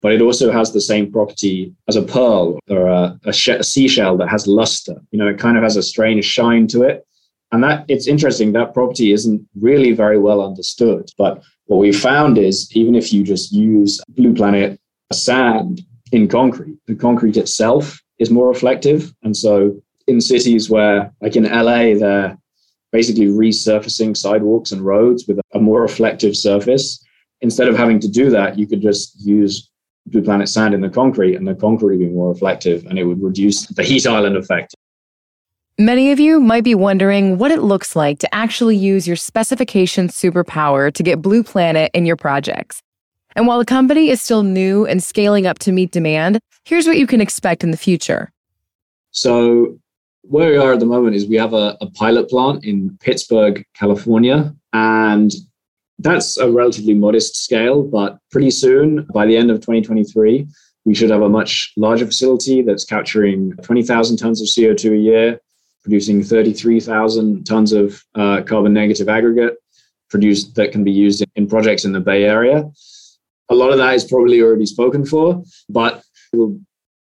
but 0.01 0.11
it 0.11 0.21
also 0.21 0.51
has 0.51 0.71
the 0.71 0.81
same 0.81 1.11
property 1.11 1.73
as 1.87 1.95
a 1.95 2.01
pearl 2.01 2.59
or 2.69 2.87
a, 2.87 3.19
a, 3.25 3.33
sh- 3.33 3.49
a 3.49 3.63
seashell 3.63 4.17
that 4.17 4.29
has 4.29 4.47
luster. 4.47 4.95
You 5.11 5.19
know, 5.19 5.27
it 5.27 5.39
kind 5.39 5.57
of 5.57 5.63
has 5.63 5.77
a 5.77 5.83
strange 5.83 6.25
shine 6.25 6.67
to 6.67 6.83
it. 6.83 7.05
And 7.51 7.63
that 7.63 7.85
it's 7.87 8.07
interesting, 8.07 8.53
that 8.53 8.73
property 8.73 9.11
isn't 9.11 9.45
really 9.59 9.91
very 9.91 10.17
well 10.17 10.41
understood. 10.41 11.09
But 11.17 11.43
what 11.65 11.77
we 11.77 11.91
found 11.91 12.37
is 12.37 12.69
even 12.75 12.95
if 12.95 13.13
you 13.13 13.23
just 13.23 13.51
use 13.51 14.01
Blue 14.09 14.33
Planet 14.33 14.79
sand 15.13 15.81
in 16.11 16.27
concrete. 16.27 16.77
The 16.87 16.95
concrete 16.95 17.37
itself 17.37 18.01
is 18.19 18.29
more 18.29 18.47
reflective. 18.47 19.13
And 19.23 19.35
so 19.35 19.81
in 20.07 20.21
cities 20.21 20.69
where, 20.69 21.11
like 21.21 21.35
in 21.35 21.43
LA, 21.43 21.97
they're 21.97 22.37
basically 22.91 23.27
resurfacing 23.27 24.17
sidewalks 24.17 24.71
and 24.71 24.81
roads 24.81 25.27
with 25.27 25.39
a 25.53 25.59
more 25.59 25.81
reflective 25.81 26.35
surface. 26.35 27.03
Instead 27.41 27.67
of 27.67 27.77
having 27.77 27.99
to 27.99 28.07
do 28.07 28.29
that, 28.29 28.59
you 28.59 28.67
could 28.67 28.81
just 28.81 29.19
use 29.25 29.69
Blue 30.07 30.21
Planet 30.21 30.49
sand 30.49 30.73
in 30.73 30.81
the 30.81 30.89
concrete 30.89 31.35
and 31.35 31.47
the 31.47 31.55
concrete 31.55 31.97
would 31.97 32.07
be 32.07 32.13
more 32.13 32.29
reflective 32.29 32.85
and 32.85 32.99
it 32.99 33.05
would 33.05 33.21
reduce 33.21 33.67
the 33.67 33.83
heat 33.83 34.05
island 34.05 34.35
effect. 34.35 34.75
Many 35.77 36.11
of 36.11 36.19
you 36.19 36.39
might 36.39 36.63
be 36.63 36.75
wondering 36.75 37.37
what 37.37 37.49
it 37.49 37.61
looks 37.61 37.95
like 37.95 38.19
to 38.19 38.35
actually 38.35 38.75
use 38.75 39.07
your 39.07 39.15
specification 39.15 40.09
superpower 40.09 40.93
to 40.93 41.01
get 41.01 41.21
Blue 41.21 41.43
Planet 41.43 41.89
in 41.93 42.05
your 42.05 42.17
projects. 42.17 42.81
And 43.35 43.47
while 43.47 43.59
the 43.59 43.65
company 43.65 44.09
is 44.09 44.21
still 44.21 44.43
new 44.43 44.85
and 44.85 45.01
scaling 45.01 45.45
up 45.45 45.59
to 45.59 45.71
meet 45.71 45.91
demand, 45.91 46.39
here's 46.65 46.87
what 46.87 46.97
you 46.97 47.07
can 47.07 47.21
expect 47.21 47.63
in 47.63 47.71
the 47.71 47.77
future. 47.77 48.31
So, 49.11 49.77
where 50.23 50.51
we 50.51 50.57
are 50.57 50.73
at 50.73 50.79
the 50.79 50.85
moment 50.85 51.15
is 51.15 51.25
we 51.25 51.37
have 51.37 51.53
a, 51.53 51.77
a 51.81 51.89
pilot 51.91 52.29
plant 52.29 52.63
in 52.63 52.97
Pittsburgh, 52.99 53.65
California, 53.73 54.53
and 54.71 55.31
that's 55.99 56.37
a 56.37 56.49
relatively 56.49 56.93
modest 56.93 57.35
scale, 57.43 57.83
but 57.83 58.17
pretty 58.31 58.51
soon, 58.51 59.07
by 59.13 59.25
the 59.25 59.37
end 59.37 59.51
of 59.51 59.57
2023, 59.57 60.47
we 60.85 60.95
should 60.95 61.09
have 61.09 61.21
a 61.21 61.29
much 61.29 61.73
larger 61.77 62.05
facility 62.05 62.61
that's 62.61 62.85
capturing 62.85 63.53
20,000 63.61 64.17
tons 64.17 64.41
of 64.41 64.47
CO2 64.47 64.93
a 64.93 64.97
year, 64.97 65.39
producing 65.83 66.23
33,000 66.23 67.45
tons 67.45 67.71
of 67.71 68.03
uh, 68.15 68.41
carbon 68.43 68.73
negative 68.73 69.09
aggregate 69.09 69.57
produced 70.09 70.55
that 70.55 70.71
can 70.71 70.83
be 70.83 70.91
used 70.91 71.23
in 71.35 71.47
projects 71.47 71.85
in 71.85 71.93
the 71.93 71.99
Bay 71.99 72.25
Area. 72.25 72.69
A 73.51 73.55
lot 73.55 73.71
of 73.71 73.77
that 73.77 73.93
is 73.95 74.05
probably 74.05 74.41
already 74.41 74.65
spoken 74.65 75.05
for, 75.05 75.43
but 75.69 76.03
we'll 76.33 76.57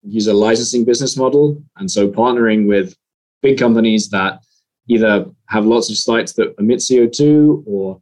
use 0.04 0.28
a 0.28 0.34
licensing 0.34 0.84
business 0.84 1.16
model. 1.16 1.64
And 1.78 1.90
so 1.90 2.10
partnering 2.10 2.68
with 2.68 2.96
big 3.42 3.58
companies 3.58 4.10
that 4.10 4.44
either 4.90 5.26
have 5.48 5.66
lots 5.66 5.90
of 5.90 5.98
sites 5.98 6.34
that 6.34 6.54
emit 6.60 6.80
CO2 6.80 7.64
or 7.66 8.02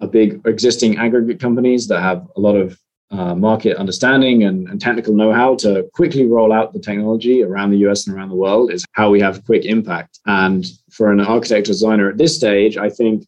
a 0.00 0.06
big 0.06 0.40
existing 0.46 0.96
aggregate 0.96 1.38
companies 1.38 1.86
that 1.88 2.00
have 2.00 2.26
a 2.34 2.40
lot 2.40 2.56
of 2.56 2.78
uh, 3.10 3.34
market 3.34 3.76
understanding 3.76 4.44
and, 4.44 4.66
and 4.68 4.80
technical 4.80 5.14
know-how 5.14 5.54
to 5.56 5.86
quickly 5.92 6.26
roll 6.26 6.50
out 6.50 6.72
the 6.72 6.80
technology 6.80 7.42
around 7.42 7.70
the 7.70 7.86
US 7.88 8.06
and 8.06 8.16
around 8.16 8.30
the 8.30 8.34
world 8.34 8.72
is 8.72 8.86
how 8.92 9.10
we 9.10 9.20
have 9.20 9.44
quick 9.44 9.66
impact. 9.66 10.18
And 10.24 10.64
for 10.90 11.12
an 11.12 11.20
architect 11.20 11.66
designer 11.66 12.08
at 12.08 12.16
this 12.16 12.34
stage, 12.34 12.78
I 12.78 12.88
think 12.88 13.26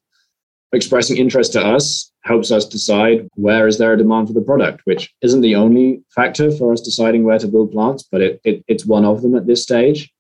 expressing 0.75 1.17
interest 1.17 1.53
to 1.53 1.61
us 1.65 2.11
helps 2.23 2.51
us 2.51 2.67
decide 2.67 3.29
where 3.35 3.67
is 3.67 3.79
there 3.79 3.93
a 3.93 3.99
demand 3.99 4.29
for 4.29 4.35
the 4.35 4.41
product, 4.41 4.81
which 4.85 5.13
isn't 5.23 5.43
the 5.43 5.55
only 5.55 6.03
factor 6.15 6.51
for 6.51 6.73
us 6.73 6.81
deciding 6.81 7.25
where 7.25 7.39
to 7.39 7.49
build 7.49 7.73
plants, 7.73 8.03
but 8.03 8.21
it, 8.21 8.41
it, 8.45 8.65
it's 8.69 8.87
one 8.87 9.05
of 9.05 9.23
them 9.23 9.35
at 9.35 9.47
this 9.47 9.63
stage. 9.63 10.11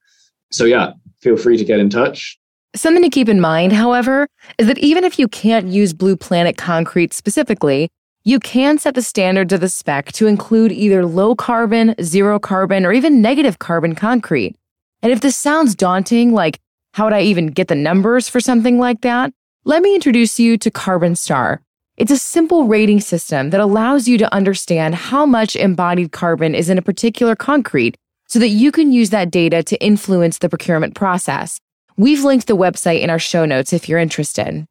So 0.50 0.64
yeah, 0.64 0.92
feel 1.20 1.36
free 1.36 1.56
to 1.56 1.64
get 1.64 1.80
in 1.80 1.90
touch. 1.90 2.38
Something 2.76 3.02
to 3.02 3.10
keep 3.10 3.28
in 3.28 3.40
mind, 3.40 3.72
however, 3.72 4.26
is 4.58 4.66
that 4.66 4.78
even 4.78 5.04
if 5.04 5.18
you 5.18 5.28
can't 5.28 5.68
use 5.68 5.92
Blue 5.92 6.16
Planet 6.16 6.56
concrete 6.56 7.12
specifically, 7.12 7.88
you 8.24 8.40
can 8.40 8.78
set 8.78 8.94
the 8.94 9.02
standards 9.02 9.52
of 9.52 9.60
the 9.60 9.68
spec 9.68 10.10
to 10.12 10.26
include 10.26 10.72
either 10.72 11.06
low 11.06 11.34
carbon, 11.34 11.94
zero 12.02 12.38
carbon, 12.38 12.84
or 12.84 12.92
even 12.92 13.22
negative 13.22 13.58
carbon 13.58 13.94
concrete. 13.94 14.56
And 15.02 15.12
if 15.12 15.20
this 15.20 15.36
sounds 15.36 15.74
daunting, 15.74 16.32
like 16.32 16.58
how 16.94 17.04
would 17.04 17.12
I 17.12 17.22
even 17.22 17.48
get 17.48 17.68
the 17.68 17.74
numbers 17.74 18.28
for 18.28 18.40
something 18.40 18.78
like 18.78 19.02
that? 19.02 19.32
Let 19.66 19.80
me 19.80 19.94
introduce 19.94 20.38
you 20.38 20.58
to 20.58 20.70
Carbon 20.70 21.16
Star. 21.16 21.62
It's 21.96 22.10
a 22.10 22.18
simple 22.18 22.66
rating 22.66 23.00
system 23.00 23.48
that 23.48 23.62
allows 23.62 24.06
you 24.06 24.18
to 24.18 24.34
understand 24.34 24.94
how 24.94 25.24
much 25.24 25.56
embodied 25.56 26.12
carbon 26.12 26.54
is 26.54 26.68
in 26.68 26.76
a 26.76 26.82
particular 26.82 27.34
concrete 27.34 27.96
so 28.28 28.38
that 28.40 28.48
you 28.48 28.70
can 28.70 28.92
use 28.92 29.08
that 29.08 29.30
data 29.30 29.62
to 29.62 29.82
influence 29.82 30.36
the 30.36 30.50
procurement 30.50 30.94
process. 30.94 31.58
We've 31.96 32.22
linked 32.22 32.46
the 32.46 32.58
website 32.58 33.00
in 33.00 33.08
our 33.08 33.18
show 33.18 33.46
notes 33.46 33.72
if 33.72 33.88
you're 33.88 33.98
interested. 33.98 34.66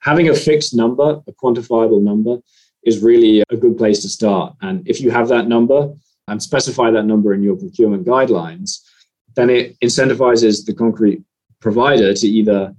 having 0.00 0.28
a 0.28 0.34
fixed 0.34 0.74
number, 0.74 1.22
a 1.26 1.32
quantifiable 1.32 2.02
number, 2.02 2.36
is 2.82 3.02
really 3.02 3.42
a 3.48 3.56
good 3.56 3.78
place 3.78 4.00
to 4.00 4.10
start. 4.10 4.54
And 4.60 4.86
if 4.86 5.00
you 5.00 5.10
have 5.10 5.28
that 5.28 5.48
number 5.48 5.94
and 6.28 6.42
specify 6.42 6.90
that 6.90 7.06
number 7.06 7.32
in 7.32 7.42
your 7.42 7.56
procurement 7.56 8.06
guidelines, 8.06 8.78
then 9.36 9.48
it 9.48 9.74
incentivizes 9.80 10.66
the 10.66 10.74
concrete 10.74 11.22
provider 11.60 12.12
to 12.12 12.26
either 12.26 12.74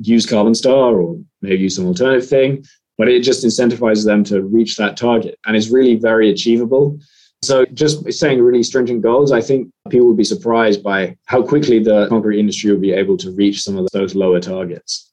use 0.00 0.26
Carbon 0.26 0.54
Star 0.54 0.94
or 0.94 1.18
maybe 1.42 1.62
use 1.62 1.76
some 1.76 1.86
alternative 1.86 2.28
thing, 2.28 2.64
but 2.98 3.08
it 3.08 3.22
just 3.22 3.44
incentivizes 3.44 4.04
them 4.04 4.24
to 4.24 4.42
reach 4.42 4.76
that 4.76 4.96
target. 4.96 5.38
And 5.46 5.56
it's 5.56 5.70
really 5.70 5.96
very 5.96 6.30
achievable. 6.30 6.98
So 7.42 7.64
just 7.72 8.12
saying 8.12 8.42
really 8.42 8.62
stringent 8.62 9.02
goals, 9.02 9.32
I 9.32 9.40
think 9.40 9.70
people 9.88 10.08
would 10.08 10.16
be 10.16 10.24
surprised 10.24 10.82
by 10.82 11.16
how 11.24 11.42
quickly 11.42 11.82
the 11.82 12.06
concrete 12.08 12.38
industry 12.38 12.70
will 12.70 12.80
be 12.80 12.92
able 12.92 13.16
to 13.18 13.30
reach 13.30 13.62
some 13.62 13.78
of 13.78 13.88
those 13.92 14.14
lower 14.14 14.40
targets. 14.40 15.10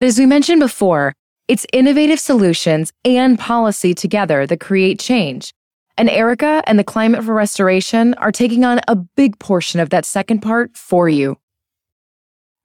As 0.00 0.18
we 0.18 0.26
mentioned 0.26 0.60
before, 0.60 1.14
it's 1.48 1.66
innovative 1.72 2.20
solutions 2.20 2.92
and 3.04 3.38
policy 3.38 3.94
together 3.94 4.46
that 4.46 4.60
create 4.60 4.98
change. 4.98 5.52
And 5.96 6.10
Erica 6.10 6.62
and 6.66 6.78
the 6.78 6.84
Climate 6.84 7.24
for 7.24 7.32
Restoration 7.32 8.14
are 8.14 8.32
taking 8.32 8.64
on 8.64 8.80
a 8.88 8.96
big 8.96 9.38
portion 9.38 9.80
of 9.80 9.90
that 9.90 10.04
second 10.04 10.40
part 10.40 10.76
for 10.76 11.08
you. 11.08 11.38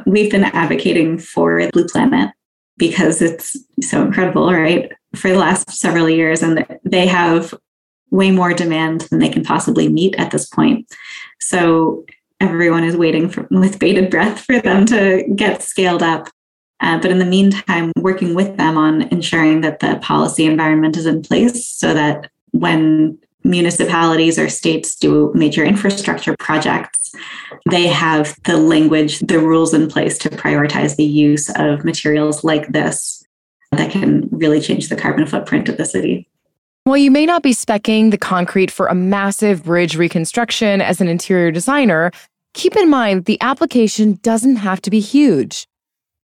We've 0.06 0.32
been 0.32 0.46
advocating 0.46 1.18
for 1.18 1.70
Blue 1.72 1.86
Planet 1.88 2.32
because 2.78 3.22
it's 3.22 3.58
so 3.82 4.02
incredible, 4.04 4.52
right? 4.52 4.92
For 5.16 5.30
the 5.30 5.38
last 5.38 5.70
several 5.72 6.10
years, 6.10 6.42
and 6.42 6.66
they 6.84 7.08
have 7.08 7.54
way 8.12 8.32
more 8.32 8.54
demand 8.54 9.02
than 9.02 9.20
they 9.20 9.30
can 9.30 9.44
possibly 9.44 9.90
meet 9.90 10.16
at 10.16 10.32
this 10.32 10.48
point. 10.48 10.92
So 11.40 12.06
everyone 12.40 12.84
is 12.84 12.96
waiting 12.96 13.30
for, 13.30 13.48
with 13.52 13.80
bated 13.80 14.10
breath 14.10 14.40
for 14.42 14.60
them 14.60 14.86
to 14.88 15.24
get 15.36 15.62
scaled 15.62 16.02
up. 16.02 16.30
Uh, 16.80 16.98
but 17.00 17.12
in 17.12 17.20
the 17.20 17.26
meantime, 17.26 17.92
working 17.98 18.34
with 18.34 18.56
them 18.58 18.78
on 18.78 19.02
ensuring 19.10 19.62
that 19.62 19.80
the 19.80 20.00
policy 20.02 20.46
environment 20.46 20.96
is 20.96 21.06
in 21.06 21.22
place 21.22 21.68
so 21.68 21.94
that 21.94 22.32
when 22.52 23.18
municipalities 23.44 24.38
or 24.38 24.50
states 24.50 24.96
do 24.96 25.32
major 25.34 25.64
infrastructure 25.64 26.36
projects, 26.38 27.14
they 27.70 27.88
have 27.88 28.36
the 28.46 28.58
language, 28.58 29.20
the 29.20 29.40
rules 29.40 29.74
in 29.74 29.88
place 29.88 30.18
to 30.20 30.30
prioritize 30.30 30.96
the 30.96 31.06
use 31.06 31.50
of 31.56 31.84
materials 31.86 32.44
like 32.44 32.68
this 32.70 33.24
that 33.72 33.92
can 33.92 34.28
really 34.32 34.60
change 34.60 34.90
the 34.90 34.96
carbon 34.96 35.26
footprint 35.26 35.70
of 35.70 35.78
the 35.78 35.86
city. 35.86 36.28
While 36.86 36.98
you 36.98 37.12
may 37.12 37.26
not 37.26 37.44
be 37.44 37.54
specking 37.54 38.10
the 38.10 38.18
concrete 38.18 38.72
for 38.72 38.88
a 38.88 38.96
massive 38.96 39.64
bridge 39.66 39.96
reconstruction 39.96 40.82
as 40.82 41.00
an 41.02 41.08
interior 41.08 41.52
designer, 41.52 42.12
keep 42.54 42.76
in 42.76 42.90
mind 42.90 43.26
the 43.26 43.40
application 43.42 44.20
doesn't 44.24 44.58
have 44.58 44.82
to 44.82 44.90
be 44.90 45.00
huge. 45.00 45.68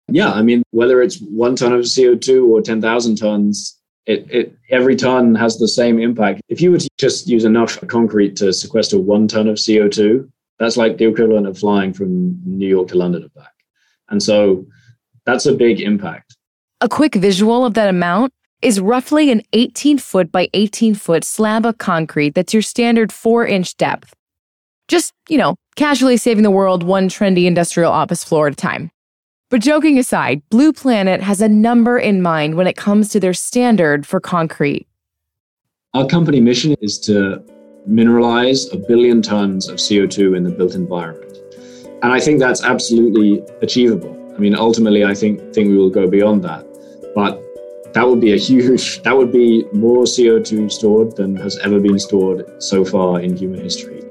Yeah, 0.08 0.30
I 0.30 0.42
mean, 0.42 0.62
whether 0.70 1.02
it's 1.02 1.18
one 1.18 1.56
ton 1.56 1.72
of 1.72 1.80
CO2 1.80 2.46
or 2.48 2.60
10,000 2.60 3.16
tons, 3.16 3.76
it, 4.06 4.30
it 4.30 4.58
every 4.70 4.96
ton 4.96 5.34
has 5.34 5.58
the 5.58 5.68
same 5.68 5.98
impact. 5.98 6.42
If 6.48 6.60
you 6.60 6.72
were 6.72 6.78
to 6.78 6.88
just 6.98 7.28
use 7.28 7.44
enough 7.44 7.78
concrete 7.86 8.36
to 8.36 8.52
sequester 8.52 8.98
one 8.98 9.28
ton 9.28 9.48
of 9.48 9.56
CO2, 9.56 10.28
that's 10.58 10.76
like 10.76 10.98
the 10.98 11.06
equivalent 11.06 11.46
of 11.46 11.58
flying 11.58 11.92
from 11.92 12.40
New 12.44 12.68
York 12.68 12.88
to 12.88 12.96
London 12.96 13.22
and 13.22 13.34
back. 13.34 13.52
And 14.08 14.22
so 14.22 14.66
that's 15.24 15.46
a 15.46 15.54
big 15.54 15.80
impact. 15.80 16.36
A 16.80 16.88
quick 16.88 17.14
visual 17.14 17.64
of 17.64 17.74
that 17.74 17.88
amount 17.88 18.32
is 18.60 18.80
roughly 18.80 19.30
an 19.30 19.42
18 19.52 19.98
foot 19.98 20.30
by 20.30 20.48
18 20.54 20.94
foot 20.94 21.24
slab 21.24 21.66
of 21.66 21.78
concrete 21.78 22.34
that's 22.34 22.52
your 22.52 22.62
standard 22.62 23.12
four 23.12 23.46
inch 23.46 23.76
depth. 23.76 24.14
Just, 24.88 25.12
you 25.28 25.38
know, 25.38 25.56
casually 25.76 26.16
saving 26.16 26.42
the 26.42 26.50
world 26.50 26.82
one 26.82 27.08
trendy 27.08 27.46
industrial 27.46 27.92
office 27.92 28.24
floor 28.24 28.48
at 28.48 28.52
a 28.52 28.56
time. 28.56 28.90
But 29.52 29.60
joking 29.60 29.98
aside, 29.98 30.40
Blue 30.48 30.72
Planet 30.72 31.20
has 31.20 31.42
a 31.42 31.48
number 31.48 31.98
in 31.98 32.22
mind 32.22 32.54
when 32.54 32.66
it 32.66 32.74
comes 32.74 33.10
to 33.10 33.20
their 33.20 33.34
standard 33.34 34.06
for 34.06 34.18
concrete. 34.18 34.88
Our 35.92 36.06
company 36.06 36.40
mission 36.40 36.74
is 36.80 36.98
to 37.00 37.44
mineralize 37.86 38.72
a 38.72 38.78
billion 38.78 39.20
tons 39.20 39.68
of 39.68 39.76
CO2 39.76 40.34
in 40.38 40.44
the 40.44 40.50
built 40.50 40.74
environment. 40.74 41.36
And 42.02 42.14
I 42.14 42.18
think 42.18 42.38
that's 42.38 42.64
absolutely 42.64 43.42
achievable. 43.60 44.16
I 44.34 44.38
mean, 44.38 44.56
ultimately, 44.56 45.04
I 45.04 45.12
think, 45.12 45.38
think 45.52 45.68
we 45.68 45.76
will 45.76 45.90
go 45.90 46.08
beyond 46.08 46.42
that. 46.44 46.64
But 47.14 47.38
that 47.92 48.08
would 48.08 48.22
be 48.22 48.32
a 48.32 48.38
huge, 48.38 49.02
that 49.02 49.14
would 49.14 49.32
be 49.32 49.66
more 49.74 50.04
CO2 50.04 50.72
stored 50.72 51.14
than 51.16 51.36
has 51.36 51.58
ever 51.58 51.78
been 51.78 51.98
stored 51.98 52.50
so 52.62 52.86
far 52.86 53.20
in 53.20 53.36
human 53.36 53.60
history. 53.60 54.02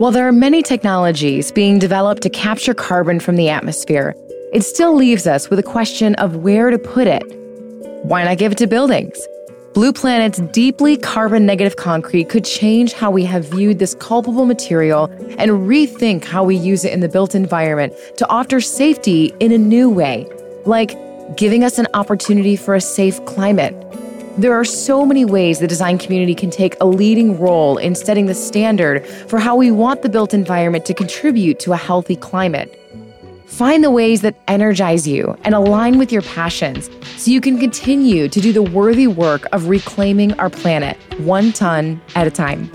While 0.00 0.12
there 0.12 0.26
are 0.26 0.32
many 0.32 0.62
technologies 0.62 1.52
being 1.52 1.78
developed 1.78 2.22
to 2.22 2.30
capture 2.30 2.72
carbon 2.72 3.20
from 3.20 3.36
the 3.36 3.50
atmosphere, 3.50 4.14
it 4.50 4.62
still 4.62 4.94
leaves 4.94 5.26
us 5.26 5.50
with 5.50 5.58
a 5.58 5.62
question 5.62 6.14
of 6.14 6.36
where 6.36 6.70
to 6.70 6.78
put 6.78 7.06
it. 7.06 7.22
Why 8.06 8.24
not 8.24 8.38
give 8.38 8.52
it 8.52 8.56
to 8.58 8.66
buildings? 8.66 9.20
Blue 9.74 9.92
Planet's 9.92 10.38
deeply 10.54 10.96
carbon 10.96 11.44
negative 11.44 11.76
concrete 11.76 12.30
could 12.30 12.46
change 12.46 12.94
how 12.94 13.10
we 13.10 13.26
have 13.26 13.44
viewed 13.44 13.78
this 13.78 13.94
culpable 13.96 14.46
material 14.46 15.04
and 15.36 15.50
rethink 15.68 16.24
how 16.24 16.44
we 16.44 16.56
use 16.56 16.86
it 16.86 16.94
in 16.94 17.00
the 17.00 17.08
built 17.10 17.34
environment 17.34 17.92
to 18.16 18.26
offer 18.30 18.58
safety 18.58 19.34
in 19.38 19.52
a 19.52 19.58
new 19.58 19.90
way, 19.90 20.26
like 20.64 20.96
giving 21.36 21.62
us 21.62 21.78
an 21.78 21.86
opportunity 21.92 22.56
for 22.56 22.74
a 22.74 22.80
safe 22.80 23.22
climate 23.26 23.74
there 24.40 24.54
are 24.54 24.64
so 24.64 25.04
many 25.04 25.26
ways 25.26 25.58
the 25.58 25.66
design 25.66 25.98
community 25.98 26.34
can 26.34 26.48
take 26.48 26.74
a 26.80 26.86
leading 26.86 27.38
role 27.38 27.76
in 27.76 27.94
setting 27.94 28.24
the 28.24 28.34
standard 28.34 29.06
for 29.06 29.38
how 29.38 29.54
we 29.54 29.70
want 29.70 30.00
the 30.00 30.08
built 30.08 30.32
environment 30.32 30.86
to 30.86 30.94
contribute 30.94 31.58
to 31.60 31.72
a 31.72 31.76
healthy 31.76 32.16
climate. 32.16 32.74
Find 33.46 33.84
the 33.84 33.90
ways 33.90 34.22
that 34.22 34.40
energize 34.48 35.06
you 35.06 35.36
and 35.44 35.54
align 35.54 35.98
with 35.98 36.10
your 36.10 36.22
passions 36.22 36.88
so 37.18 37.30
you 37.30 37.42
can 37.42 37.58
continue 37.58 38.28
to 38.28 38.40
do 38.40 38.50
the 38.50 38.62
worthy 38.62 39.06
work 39.06 39.46
of 39.52 39.68
reclaiming 39.68 40.32
our 40.40 40.48
planet 40.48 40.96
one 41.18 41.52
ton 41.52 42.00
at 42.14 42.26
a 42.26 42.30
time. 42.30 42.70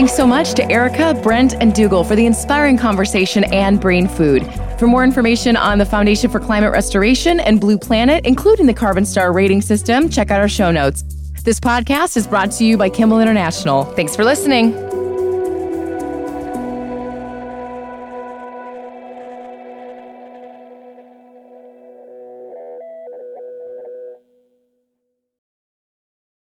Thanks 0.00 0.16
so 0.16 0.26
much 0.26 0.54
to 0.54 0.64
Erica, 0.72 1.12
Brent, 1.22 1.52
and 1.60 1.74
Dougal 1.74 2.04
for 2.04 2.16
the 2.16 2.24
inspiring 2.24 2.78
conversation 2.78 3.44
and 3.52 3.78
brain 3.78 4.08
food. 4.08 4.50
For 4.78 4.86
more 4.86 5.04
information 5.04 5.58
on 5.58 5.76
the 5.76 5.84
Foundation 5.84 6.30
for 6.30 6.40
Climate 6.40 6.72
Restoration 6.72 7.38
and 7.38 7.60
Blue 7.60 7.76
Planet, 7.76 8.24
including 8.24 8.64
the 8.64 8.72
Carbon 8.72 9.04
Star 9.04 9.30
rating 9.30 9.60
system, 9.60 10.08
check 10.08 10.30
out 10.30 10.40
our 10.40 10.48
show 10.48 10.70
notes. 10.70 11.02
This 11.44 11.60
podcast 11.60 12.16
is 12.16 12.26
brought 12.26 12.50
to 12.52 12.64
you 12.64 12.78
by 12.78 12.88
Kimball 12.88 13.20
International. 13.20 13.84
Thanks 13.84 14.16
for 14.16 14.24
listening. 14.24 14.72